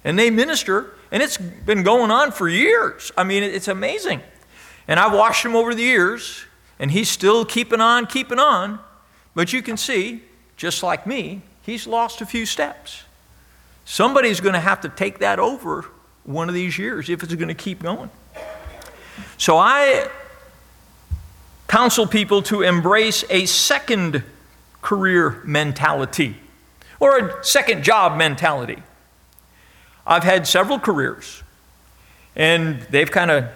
and 0.04 0.20
they 0.20 0.30
minister, 0.30 0.94
and 1.12 1.24
it's 1.24 1.38
been 1.38 1.82
going 1.82 2.12
on 2.12 2.32
for 2.32 2.48
years. 2.48 3.12
I 3.18 3.24
mean, 3.24 3.42
it's 3.42 3.68
amazing. 3.68 4.22
And 4.88 5.00
I've 5.00 5.12
watched 5.12 5.44
him 5.44 5.56
over 5.56 5.74
the 5.74 5.82
years, 5.82 6.46
and 6.78 6.92
he's 6.92 7.10
still 7.10 7.46
keeping 7.46 7.82
on, 7.82 8.06
keeping 8.06 8.38
on. 8.38 8.78
But 9.34 9.54
you 9.54 9.64
can 9.64 9.76
see, 9.76 10.22
just 10.56 10.84
like 10.84 11.08
me, 11.08 11.42
he's 11.64 11.88
lost 11.88 12.22
a 12.22 12.26
few 12.28 12.46
steps. 12.46 13.06
Somebody's 13.86 14.40
going 14.40 14.54
to 14.54 14.60
have 14.60 14.82
to 14.82 14.90
take 14.90 15.18
that 15.18 15.40
over 15.40 15.86
one 16.26 16.48
of 16.48 16.54
these 16.54 16.78
years 16.78 17.10
if 17.10 17.24
it's 17.24 17.34
going 17.34 17.48
to 17.48 17.56
keep 17.56 17.82
going. 17.82 18.12
So 19.40 19.58
I 19.58 20.08
counsel 21.68 22.08
people 22.08 22.42
to 22.44 22.62
embrace 22.62 23.24
a 23.30 23.46
second 23.46 24.24
career 24.82 25.42
mentality 25.44 26.38
or 27.00 27.18
a 27.18 27.44
second 27.44 27.84
job 27.84 28.18
mentality. 28.18 28.82
I've 30.06 30.24
had 30.24 30.48
several 30.48 30.80
careers, 30.80 31.44
and 32.36 32.82
they've 32.84 33.12
kind 33.12 33.30
of 33.30 33.50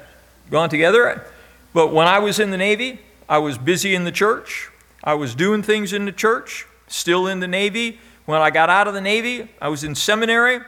gone 0.50 0.70
together. 0.70 1.26
But 1.74 1.94
when 1.94 2.08
I 2.08 2.20
was 2.20 2.40
in 2.40 2.52
the 2.52 2.58
Navy, 2.58 3.00
I 3.30 3.38
was 3.38 3.58
busy 3.58 3.96
in 3.96 4.04
the 4.04 4.12
church. 4.12 4.70
I 5.04 5.14
was 5.14 5.34
doing 5.34 5.64
things 5.64 5.94
in 5.94 6.06
the 6.06 6.12
church, 6.12 6.68
still 6.88 7.28
in 7.28 7.40
the 7.40 7.48
Navy. 7.48 8.00
When 8.26 8.42
I 8.42 8.52
got 8.52 8.70
out 8.70 8.88
of 8.88 8.94
the 8.94 9.02
Navy, 9.02 9.50
I 9.62 9.70
was 9.70 9.86
in 9.86 9.96
seminary. 9.96 10.60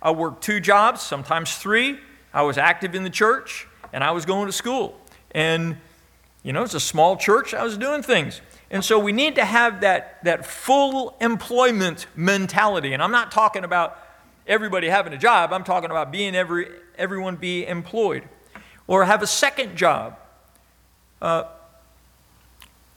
I 0.00 0.12
worked 0.12 0.42
two 0.42 0.60
jobs, 0.60 1.02
sometimes 1.02 1.56
three. 1.56 1.98
I 2.32 2.42
was 2.42 2.56
active 2.56 2.94
in 2.94 3.02
the 3.02 3.10
church, 3.10 3.66
and 3.92 4.04
I 4.04 4.12
was 4.12 4.24
going 4.24 4.46
to 4.46 4.52
school. 4.52 4.98
And, 5.32 5.76
you 6.42 6.52
know, 6.52 6.62
it's 6.62 6.74
a 6.74 6.80
small 6.80 7.16
church. 7.16 7.54
I 7.54 7.62
was 7.62 7.76
doing 7.76 8.02
things. 8.02 8.40
And 8.70 8.84
so 8.84 8.98
we 8.98 9.12
need 9.12 9.34
to 9.36 9.44
have 9.44 9.82
that, 9.82 10.24
that 10.24 10.46
full 10.46 11.16
employment 11.20 12.06
mentality. 12.16 12.94
And 12.94 13.02
I'm 13.02 13.12
not 13.12 13.30
talking 13.30 13.64
about 13.64 13.98
everybody 14.46 14.88
having 14.88 15.12
a 15.12 15.18
job, 15.18 15.52
I'm 15.52 15.64
talking 15.64 15.90
about 15.90 16.10
being 16.10 16.34
every, 16.34 16.68
everyone 16.98 17.36
be 17.36 17.66
employed 17.66 18.24
or 18.86 19.04
have 19.04 19.22
a 19.22 19.26
second 19.26 19.76
job. 19.76 20.18
Uh, 21.20 21.44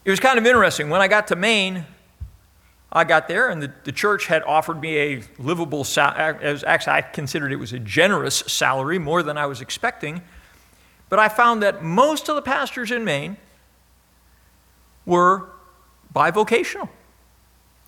it 0.04 0.10
was 0.10 0.20
kind 0.20 0.38
of 0.38 0.46
interesting. 0.46 0.90
When 0.90 1.00
I 1.00 1.08
got 1.08 1.28
to 1.28 1.36
Maine, 1.36 1.84
I 2.90 3.04
got 3.04 3.28
there, 3.28 3.48
and 3.48 3.62
the, 3.62 3.72
the 3.84 3.92
church 3.92 4.26
had 4.26 4.42
offered 4.44 4.80
me 4.80 4.96
a 4.96 5.22
livable 5.38 5.84
salary. 5.84 6.58
Actually, 6.64 6.92
I 6.92 7.02
considered 7.02 7.52
it 7.52 7.56
was 7.56 7.72
a 7.72 7.78
generous 7.78 8.36
salary, 8.46 8.98
more 8.98 9.22
than 9.22 9.36
I 9.36 9.46
was 9.46 9.60
expecting. 9.60 10.22
But 11.08 11.18
I 11.18 11.28
found 11.28 11.62
that 11.62 11.82
most 11.82 12.28
of 12.28 12.36
the 12.36 12.42
pastors 12.42 12.90
in 12.90 13.04
Maine 13.04 13.36
were 15.04 15.48
bivocational. 16.14 16.88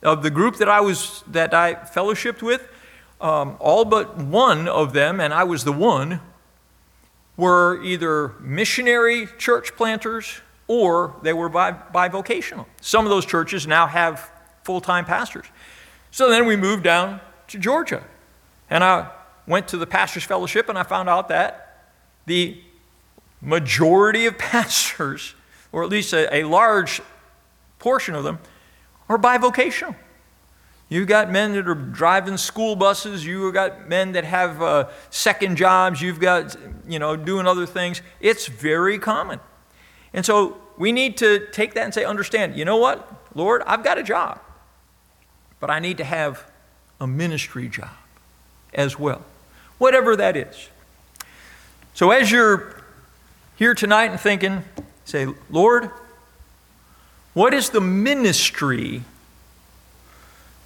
Of 0.03 0.23
the 0.23 0.31
group 0.31 0.57
that 0.59 0.69
I 0.69 0.81
was 0.81 1.25
that 1.27 1.53
I 1.53 1.75
fellowshipped 1.75 2.41
with, 2.41 2.69
um, 3.21 3.57
all 3.59 3.85
but 3.85 4.17
one 4.17 4.69
of 4.69 4.93
them, 4.93 5.19
and 5.19 5.35
I 5.35 5.43
was 5.43 5.65
the 5.65 5.73
one, 5.73 6.21
were 7.37 7.83
either 7.83 8.35
missionary 8.41 9.27
church 9.39 9.75
planters 9.75 10.41
or 10.69 11.17
they 11.23 11.33
were 11.33 11.51
bivocational. 11.51 12.67
Some 12.81 13.05
of 13.05 13.11
those 13.11 13.27
churches 13.27 13.67
now 13.67 13.87
have 13.87 14.31
full 14.63 14.81
time 14.81 15.05
pastors. 15.05 15.47
So 16.11 16.31
then 16.31 16.47
we 16.47 16.57
moved 16.57 16.85
down 16.85 17.21
to 17.49 17.59
Georgia. 17.59 18.05
And 18.71 18.85
I 18.85 19.11
went 19.47 19.67
to 19.69 19.79
the 19.79 19.87
Pastors 19.87 20.25
Fellowship 20.25 20.69
and 20.69 20.79
I 20.79 20.83
found 20.83 21.09
out 21.09 21.29
that 21.29 21.87
the 22.27 22.61
majority 23.41 24.27
of 24.27 24.39
pastors, 24.39 25.35
or 25.73 25.83
at 25.83 25.89
least 25.89 26.13
a, 26.13 26.35
a 26.35 26.45
large 26.45 27.01
portion 27.79 28.15
of 28.15 28.25
them, 28.25 28.39
are 29.09 29.19
bivocational. 29.19 29.95
You've 30.91 31.09
got 31.09 31.31
men 31.31 31.53
that 31.53 31.69
are 31.69 31.75
driving 31.75 32.39
school 32.39 32.75
buses. 32.75 33.25
You've 33.25 33.53
got 33.53 33.89
men 33.89 34.13
that 34.13 34.25
have 34.25 34.63
uh, 34.63 34.89
second 35.11 35.57
jobs. 35.57 36.01
You've 36.01 36.19
got, 36.19 36.57
you 36.89 36.99
know, 36.99 37.15
doing 37.15 37.47
other 37.47 37.67
things. 37.67 38.01
It's 38.21 38.47
very 38.47 38.99
common. 38.99 39.39
And 40.15 40.25
so 40.25 40.57
we 40.79 40.93
need 40.93 41.19
to 41.19 41.47
take 41.53 41.75
that 41.75 41.85
and 41.85 41.93
say, 41.93 42.05
understand, 42.05 42.57
you 42.57 42.65
know 42.65 42.79
what, 42.79 43.13
Lord, 43.35 43.63
I've 43.67 43.85
got 43.85 43.99
a 43.99 44.03
job, 44.03 44.41
but 45.61 45.71
I 45.71 45.79
need 45.79 45.99
to 45.99 46.05
have 46.05 46.51
a 47.01 47.07
ministry 47.07 47.69
job 47.69 47.91
as 48.73 48.99
well, 48.99 49.25
whatever 49.77 50.17
that 50.17 50.37
is. 50.37 50.69
So 51.93 52.11
as 52.11 52.31
you're 52.31 52.78
here 53.59 53.75
tonight 53.75 54.13
and 54.13 54.21
thinking, 54.21 54.63
say, 55.05 55.27
Lord, 55.51 55.91
what 57.35 57.53
is 57.53 57.71
the 57.71 57.81
ministry 57.81 59.03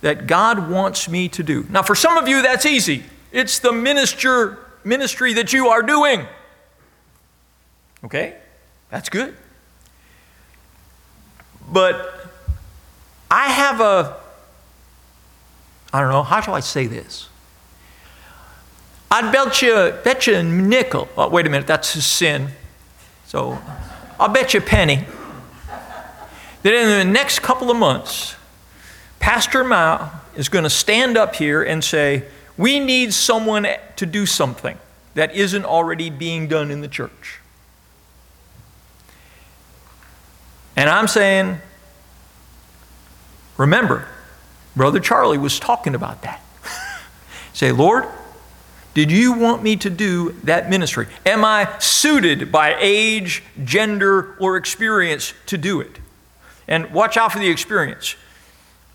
that 0.03 0.27
God 0.27 0.71
wants 0.71 1.09
me 1.09 1.31
to 1.31 1.43
do? 1.43 1.65
Now, 1.71 1.83
for 1.83 1.95
some 1.95 2.19
of 2.19 2.29
you, 2.29 2.43
that's 2.43 2.67
easy. 2.67 3.05
It's 3.33 3.61
the 3.61 3.73
minister, 3.73 4.59
ministry 4.85 5.33
that 5.35 5.55
you 5.55 5.69
are 5.69 5.83
doing. 5.83 6.27
Okay? 8.05 8.37
That's 8.91 9.09
good. 9.09 9.35
But 11.71 12.27
I 13.31 13.49
have 13.49 13.81
a, 13.81 14.21
I 15.95 16.01
don't 16.01 16.11
know, 16.11 16.23
how 16.23 16.43
shall 16.43 16.55
I 16.55 16.61
say 16.61 16.87
this? 16.87 17.31
I'd 19.11 19.33
bet 19.33 19.63
you, 19.63 19.95
bet 20.05 20.27
you 20.27 20.35
a 20.35 20.43
nickel. 20.43 21.09
Oh, 21.17 21.31
wait 21.31 21.47
a 21.47 21.49
minute, 21.49 21.67
that's 21.67 21.95
a 21.95 22.03
sin. 22.03 22.51
So 23.33 23.59
I'll 24.21 24.29
bet 24.29 24.53
you 24.53 24.61
a 24.61 24.63
penny 24.63 25.07
that 26.65 26.75
in 26.75 26.99
the 26.99 27.11
next 27.11 27.39
couple 27.39 27.71
of 27.71 27.79
months, 27.79 28.37
Pastor 29.21 29.65
Mao 29.65 30.13
is 30.37 30.51
going 30.51 30.65
to 30.65 30.69
stand 30.69 31.17
up 31.17 31.37
here 31.37 31.63
and 31.63 31.83
say, 31.83 32.25
We 32.59 32.79
need 32.79 33.15
someone 33.15 33.67
to 33.97 34.05
do 34.05 34.27
something 34.27 34.77
that 35.15 35.35
isn't 35.35 35.65
already 35.65 36.11
being 36.11 36.47
done 36.47 36.71
in 36.71 36.83
the 36.83 36.89
church. 36.89 37.41
And 40.77 40.91
I'm 40.91 41.09
saying, 41.09 41.59
remember, 43.57 44.09
Brother 44.77 45.01
Charlie 45.01 45.39
was 45.39 45.59
talking 45.59 45.95
about 45.95 46.21
that. 46.21 46.43
Say, 47.55 47.73
Lord, 47.73 48.05
did 48.95 49.11
you 49.11 49.33
want 49.33 49.63
me 49.63 49.77
to 49.77 49.91
do 49.91 50.33
that 50.45 50.69
ministry? 50.69 51.07
Am 51.25 51.45
I 51.45 51.79
suited 51.79 52.53
by 52.53 52.77
age, 52.79 53.43
gender, 53.65 54.37
or 54.39 54.57
experience 54.57 55.33
to 55.47 55.57
do 55.57 55.81
it? 55.81 55.99
And 56.69 56.91
watch 56.93 57.17
out 57.17 57.33
for 57.33 57.39
the 57.39 57.49
experience. 57.49 58.17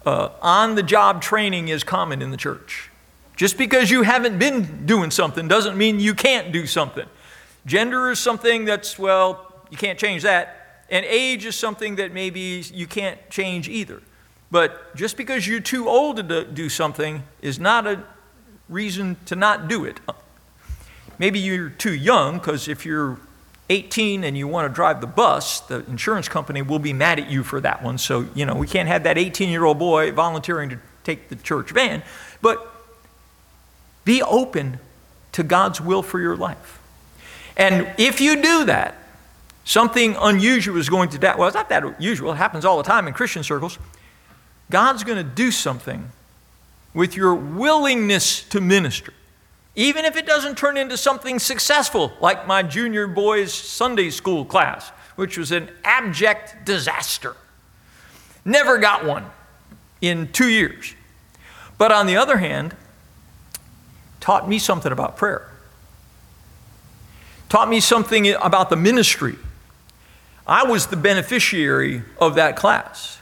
Uh, 0.05 0.29
on 0.41 0.75
the 0.75 0.83
job 0.83 1.21
training 1.21 1.67
is 1.67 1.83
common 1.83 2.21
in 2.21 2.31
the 2.31 2.37
church. 2.37 2.89
Just 3.35 3.57
because 3.57 3.91
you 3.91 4.03
haven't 4.03 4.39
been 4.39 4.85
doing 4.85 5.11
something 5.11 5.47
doesn't 5.47 5.77
mean 5.77 5.99
you 5.99 6.13
can't 6.13 6.51
do 6.51 6.65
something. 6.65 7.05
Gender 7.65 8.09
is 8.11 8.19
something 8.19 8.65
that's, 8.65 8.97
well, 8.97 9.53
you 9.69 9.77
can't 9.77 9.99
change 9.99 10.23
that. 10.23 10.85
And 10.89 11.05
age 11.05 11.45
is 11.45 11.55
something 11.55 11.97
that 11.97 12.13
maybe 12.13 12.63
you 12.73 12.87
can't 12.87 13.19
change 13.29 13.67
either. 13.67 14.01
But 14.49 14.95
just 14.95 15.17
because 15.17 15.47
you're 15.47 15.59
too 15.59 15.89
old 15.89 16.17
to 16.17 16.45
do 16.45 16.69
something 16.69 17.23
is 17.41 17.59
not 17.59 17.85
a 17.85 18.03
reason 18.69 19.17
to 19.25 19.35
not 19.35 19.67
do 19.67 19.85
it. 19.85 19.99
Maybe 21.19 21.39
you're 21.39 21.69
too 21.69 21.93
young, 21.93 22.37
because 22.37 22.67
if 22.67 22.85
you're 22.85 23.17
18 23.69 24.23
and 24.23 24.37
you 24.37 24.47
want 24.47 24.69
to 24.69 24.73
drive 24.73 25.01
the 25.01 25.07
bus, 25.07 25.59
the 25.61 25.83
insurance 25.87 26.29
company 26.29 26.61
will 26.61 26.79
be 26.79 26.93
mad 26.93 27.19
at 27.19 27.29
you 27.29 27.43
for 27.43 27.59
that 27.61 27.83
one. 27.83 27.97
So, 27.97 28.27
you 28.35 28.45
know, 28.45 28.55
we 28.55 28.67
can't 28.67 28.87
have 28.87 29.03
that 29.03 29.17
18 29.17 29.49
year 29.49 29.65
old 29.65 29.79
boy 29.79 30.11
volunteering 30.11 30.69
to 30.69 30.79
take 31.03 31.29
the 31.29 31.35
church 31.35 31.71
van. 31.71 32.03
But 32.41 32.65
Be 34.07 34.23
open 34.23 34.79
to 35.33 35.43
God's 35.43 35.81
will 35.81 36.01
for 36.01 36.17
your 36.17 36.37
life. 36.37 36.79
And 37.57 37.93
if 37.97 38.21
you 38.21 38.41
do 38.41 38.63
that, 38.63 38.95
something 39.65 40.15
unusual 40.17 40.77
is 40.77 40.87
going 40.87 41.09
to 41.09 41.17
happen. 41.17 41.39
Well, 41.39 41.49
it's 41.49 41.55
not 41.55 41.67
that 41.67 42.01
usual, 42.01 42.31
it 42.31 42.37
happens 42.37 42.63
all 42.63 42.77
the 42.77 42.87
time 42.87 43.09
in 43.09 43.13
Christian 43.13 43.43
circles. 43.43 43.77
God's 44.71 45.03
going 45.03 45.17
to 45.17 45.25
do 45.25 45.51
something 45.51 46.09
with 46.97 47.15
your 47.15 47.35
willingness 47.35 48.41
to 48.41 48.59
minister. 48.59 49.13
Even 49.75 50.03
if 50.03 50.17
it 50.17 50.25
doesn't 50.25 50.57
turn 50.57 50.77
into 50.77 50.97
something 50.97 51.37
successful, 51.37 52.11
like 52.19 52.47
my 52.47 52.63
junior 52.63 53.05
boys' 53.05 53.53
Sunday 53.53 54.09
school 54.09 54.43
class, 54.43 54.89
which 55.15 55.37
was 55.37 55.51
an 55.51 55.69
abject 55.83 56.65
disaster. 56.65 57.35
Never 58.43 58.79
got 58.79 59.05
one 59.05 59.27
in 60.01 60.31
two 60.31 60.49
years. 60.49 60.95
But 61.77 61.91
on 61.91 62.07
the 62.07 62.17
other 62.17 62.37
hand, 62.37 62.75
taught 64.19 64.49
me 64.49 64.57
something 64.57 64.91
about 64.91 65.17
prayer, 65.17 65.51
taught 67.47 67.69
me 67.69 67.79
something 67.79 68.33
about 68.41 68.71
the 68.71 68.75
ministry. 68.75 69.35
I 70.47 70.63
was 70.63 70.87
the 70.87 70.97
beneficiary 70.97 72.01
of 72.17 72.33
that 72.33 72.55
class. 72.55 73.19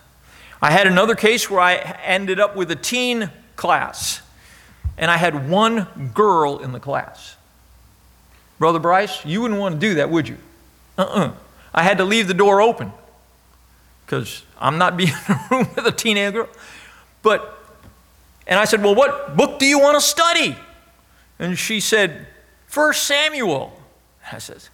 I 0.61 0.71
had 0.71 0.87
another 0.87 1.13
case 1.13 1.49
where 1.49 1.59
I 1.59 1.75
ended 2.05 2.39
up 2.39 2.55
with 2.55 2.71
a 2.71 2.77
teen 2.77 3.31
class, 3.55 4.21
and 4.97 5.09
I 5.09 5.17
had 5.17 5.49
one 5.49 6.11
girl 6.13 6.59
in 6.59 6.71
the 6.71 6.79
class. 6.79 7.35
Brother 8.59 8.79
Bryce, 8.79 9.25
you 9.25 9.41
wouldn't 9.41 9.59
want 9.59 9.75
to 9.75 9.79
do 9.79 9.95
that, 9.95 10.09
would 10.09 10.27
you? 10.27 10.37
Uh 10.97 11.01
uh-uh. 11.01 11.19
uh 11.19 11.33
I 11.73 11.83
had 11.83 11.97
to 11.97 12.05
leave 12.05 12.27
the 12.29 12.33
door 12.33 12.61
open 12.61 12.93
because 14.05 14.43
I'm 14.57 14.77
not 14.77 14.95
being 14.95 15.09
in 15.27 15.35
a 15.35 15.47
room 15.51 15.67
with 15.75 15.85
a 15.85 15.91
teenage 15.91 16.33
girl. 16.33 16.47
But, 17.21 17.57
and 18.47 18.59
I 18.59 18.65
said, 18.65 18.83
Well, 18.83 18.95
what 18.95 19.35
book 19.35 19.59
do 19.59 19.65
you 19.65 19.79
want 19.79 19.95
to 19.95 20.01
study? 20.01 20.55
And 21.39 21.57
she 21.57 21.79
said, 21.79 22.27
First 22.67 23.03
Samuel. 23.03 23.77
I 24.31 24.37
says, 24.37 24.69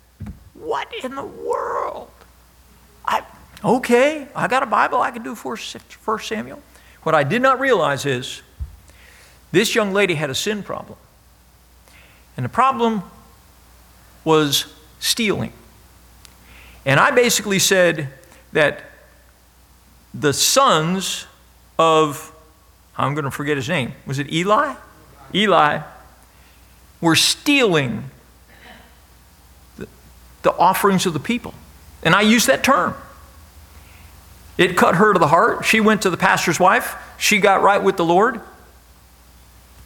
What 0.54 0.94
in 1.04 1.16
the 1.16 1.24
world? 1.24 2.10
I, 3.06 3.24
okay, 3.64 4.28
I 4.36 4.48
got 4.48 4.64
a 4.64 4.68
Bible, 4.68 5.02
I 5.02 5.12
can 5.12 5.24
do 5.24 5.34
First 5.34 6.28
Samuel. 6.28 6.62
What 7.04 7.16
I 7.16 7.24
did 7.24 7.42
not 7.42 7.60
realize 7.60 8.06
is 8.06 8.44
this 9.52 9.76
young 9.76 9.94
lady 9.94 10.16
had 10.16 10.30
a 10.30 10.36
sin 10.36 10.64
problem. 10.64 10.98
And 12.38 12.46
the 12.46 12.50
problem 12.50 13.04
was 14.24 14.74
stealing. 15.00 15.54
And 16.86 17.00
I 17.00 17.12
basically 17.12 17.60
said 17.60 18.10
that 18.54 18.84
the 20.14 20.34
sons 20.34 21.28
of, 21.78 22.34
I'm 22.98 23.14
going 23.14 23.26
to 23.26 23.32
forget 23.32 23.58
his 23.58 23.70
name, 23.70 23.94
was 24.06 24.20
it 24.20 24.32
Eli? 24.32 24.76
Eli 25.34 25.82
were 27.00 27.16
stealing 27.16 28.10
the, 29.78 29.88
the 30.44 30.52
offerings 30.52 31.06
of 31.06 31.14
the 31.14 31.20
people. 31.20 31.54
And 32.04 32.16
I 32.16 32.22
used 32.22 32.48
that 32.48 32.64
term. 32.64 32.96
It 34.58 34.78
cut 34.78 34.96
her 34.96 35.14
to 35.14 35.20
the 35.20 35.28
heart. 35.28 35.66
She 35.66 35.80
went 35.80 36.04
to 36.04 36.10
the 36.10 36.18
pastor's 36.18 36.60
wife. 36.60 36.96
She 37.18 37.40
got 37.40 37.62
right 37.62 37.82
with 37.82 37.98
the 37.98 38.06
Lord. 38.06 38.42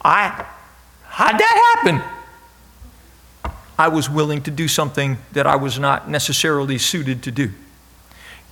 I, 0.06 0.46
how'd 1.08 1.36
that 1.36 1.82
happen? 1.82 2.00
I 3.76 3.88
was 3.88 4.08
willing 4.08 4.40
to 4.42 4.52
do 4.52 4.68
something 4.68 5.18
that 5.32 5.48
I 5.48 5.56
was 5.56 5.80
not 5.80 6.08
necessarily 6.08 6.78
suited 6.78 7.24
to 7.24 7.32
do. 7.32 7.50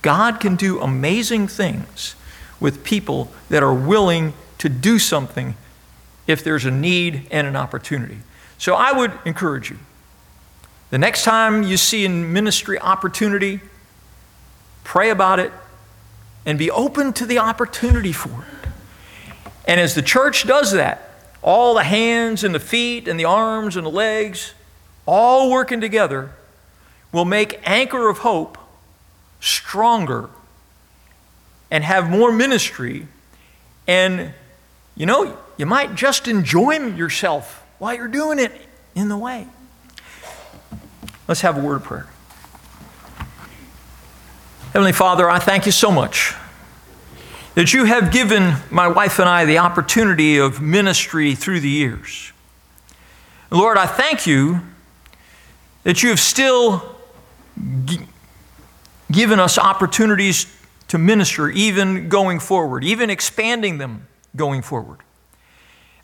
God 0.01 0.41
can 0.41 0.57
do 0.57 0.81
amazing 0.81 1.47
things 1.47 2.15
with 2.59 2.83
people 2.83 3.31
that 3.47 3.63
are 3.63 3.73
willing 3.73 4.33
to 4.57 4.67
do 4.67 4.99
something 4.99 5.55
if 6.27 6.43
there's 6.43 6.65
a 6.65 6.71
need 6.71 7.25
and 7.31 7.47
an 7.47 7.55
opportunity. 7.55 8.17
So 8.57 8.75
I 8.75 8.91
would 8.91 9.13
encourage 9.23 9.69
you 9.69 9.79
the 10.89 10.97
next 10.97 11.23
time 11.23 11.63
you 11.63 11.77
see 11.77 12.05
a 12.05 12.09
ministry 12.09 12.77
opportunity, 12.79 13.61
pray 14.83 15.09
about 15.09 15.39
it 15.39 15.53
and 16.45 16.59
be 16.59 16.69
open 16.69 17.13
to 17.13 17.25
the 17.25 17.39
opportunity 17.39 18.11
for 18.11 18.29
it. 18.43 18.69
And 19.67 19.79
as 19.79 19.95
the 19.95 20.01
church 20.01 20.45
does 20.45 20.73
that, 20.73 21.14
all 21.45 21.75
the 21.75 21.83
hands 21.83 22.43
and 22.43 22.55
the 22.55 22.59
feet 22.59 23.07
and 23.07 23.19
the 23.19 23.25
arms 23.25 23.77
and 23.77 23.85
the 23.85 23.91
legs, 23.91 24.55
all 25.05 25.51
working 25.51 25.79
together, 25.79 26.31
will 27.11 27.23
make 27.23 27.59
Anchor 27.63 28.09
of 28.09 28.17
Hope 28.17 28.57
stronger 29.39 30.31
and 31.69 31.83
have 31.83 32.09
more 32.09 32.31
ministry. 32.31 33.07
And, 33.87 34.33
you 34.95 35.05
know, 35.05 35.37
you 35.55 35.67
might 35.67 35.93
just 35.93 36.27
enjoy 36.27 36.79
yourself 36.79 37.63
while 37.77 37.93
you're 37.93 38.07
doing 38.07 38.39
it 38.39 38.51
in 38.95 39.07
the 39.07 39.17
way. 39.17 39.47
Let's 41.27 41.41
have 41.41 41.57
a 41.57 41.61
word 41.61 41.75
of 41.75 41.83
prayer. 41.83 42.07
Heavenly 44.73 44.93
Father, 44.93 45.29
I 45.29 45.37
thank 45.37 45.67
you 45.67 45.71
so 45.71 45.91
much 45.91 46.34
that 47.55 47.73
you 47.73 47.85
have 47.85 48.11
given 48.11 48.55
my 48.69 48.87
wife 48.87 49.17
and 49.17 49.29
I 49.29 49.45
the 49.45 49.59
opportunity 49.59 50.37
of 50.37 50.61
ministry 50.61 51.35
through 51.35 51.61
the 51.61 51.69
years. 51.69 52.33
Lord, 53.49 53.77
I 53.77 53.85
thank 53.85 54.27
you 54.27 54.61
that 55.83 56.03
you 56.03 56.09
have 56.09 56.19
still 56.19 56.97
g- 57.85 57.99
given 59.09 59.39
us 59.39 59.57
opportunities 59.57 60.47
to 60.89 60.97
minister, 60.97 61.49
even 61.49 62.09
going 62.09 62.39
forward, 62.39 62.83
even 62.83 63.09
expanding 63.09 63.77
them 63.77 64.07
going 64.35 64.61
forward. 64.61 64.99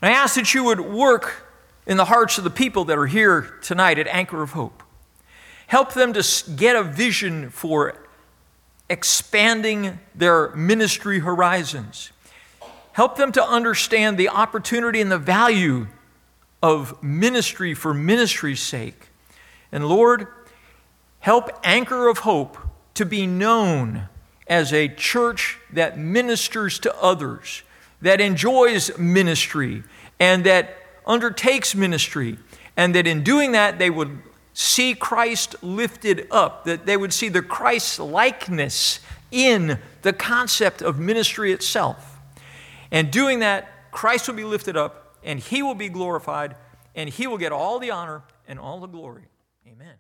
And 0.01 0.09
I 0.09 0.15
ask 0.15 0.35
that 0.35 0.53
you 0.53 0.63
would 0.63 0.79
work 0.79 1.47
in 1.85 1.97
the 1.97 2.05
hearts 2.05 2.37
of 2.37 2.45
the 2.45 2.49
people 2.49 2.85
that 2.85 2.97
are 2.97 3.07
here 3.07 3.57
tonight 3.61 3.99
at 3.99 4.07
Anchor 4.07 4.41
of 4.41 4.51
Hope. 4.51 4.83
Help 5.67 5.93
them 5.93 6.13
to 6.13 6.51
get 6.55 6.77
a 6.77 6.83
vision 6.83 7.49
for 7.49 7.95
expanding 8.91 9.97
their 10.13 10.49
ministry 10.49 11.19
horizons. 11.19 12.11
Help 12.91 13.15
them 13.15 13.31
to 13.31 13.43
understand 13.43 14.17
the 14.17 14.27
opportunity 14.27 14.99
and 14.99 15.09
the 15.09 15.17
value 15.17 15.87
of 16.61 17.01
ministry 17.01 17.73
for 17.73 17.93
ministry's 17.93 18.59
sake. 18.59 19.07
And 19.71 19.87
Lord, 19.87 20.27
help 21.19 21.49
Anchor 21.63 22.09
of 22.09 22.19
Hope 22.19 22.57
to 22.95 23.05
be 23.05 23.25
known 23.25 24.09
as 24.45 24.73
a 24.73 24.89
church 24.89 25.57
that 25.71 25.97
ministers 25.97 26.77
to 26.79 26.93
others, 27.01 27.63
that 28.01 28.19
enjoys 28.19 28.97
ministry, 28.97 29.83
and 30.19 30.43
that 30.43 30.75
undertakes 31.05 31.73
ministry, 31.73 32.37
and 32.75 32.93
that 32.93 33.07
in 33.07 33.23
doing 33.23 33.53
that 33.53 33.79
they 33.79 33.89
would 33.89 34.21
see 34.61 34.93
Christ 34.93 35.55
lifted 35.63 36.27
up, 36.29 36.65
that 36.65 36.85
they 36.85 36.95
would 36.95 37.11
see 37.11 37.29
the 37.29 37.41
Christ 37.41 37.99
likeness 37.99 38.99
in 39.31 39.79
the 40.03 40.13
concept 40.13 40.81
of 40.81 40.99
ministry 40.99 41.51
itself. 41.51 42.19
And 42.91 43.09
doing 43.11 43.39
that, 43.39 43.91
Christ 43.91 44.27
will 44.27 44.35
be 44.35 44.43
lifted 44.43 44.77
up, 44.77 45.17
and 45.23 45.39
he 45.39 45.63
will 45.63 45.75
be 45.75 45.89
glorified, 45.89 46.55
and 46.95 47.09
he 47.09 47.25
will 47.25 47.39
get 47.39 47.51
all 47.51 47.79
the 47.79 47.89
honor 47.89 48.21
and 48.47 48.59
all 48.59 48.79
the 48.79 48.87
glory. 48.87 49.23
Amen. 49.67 49.95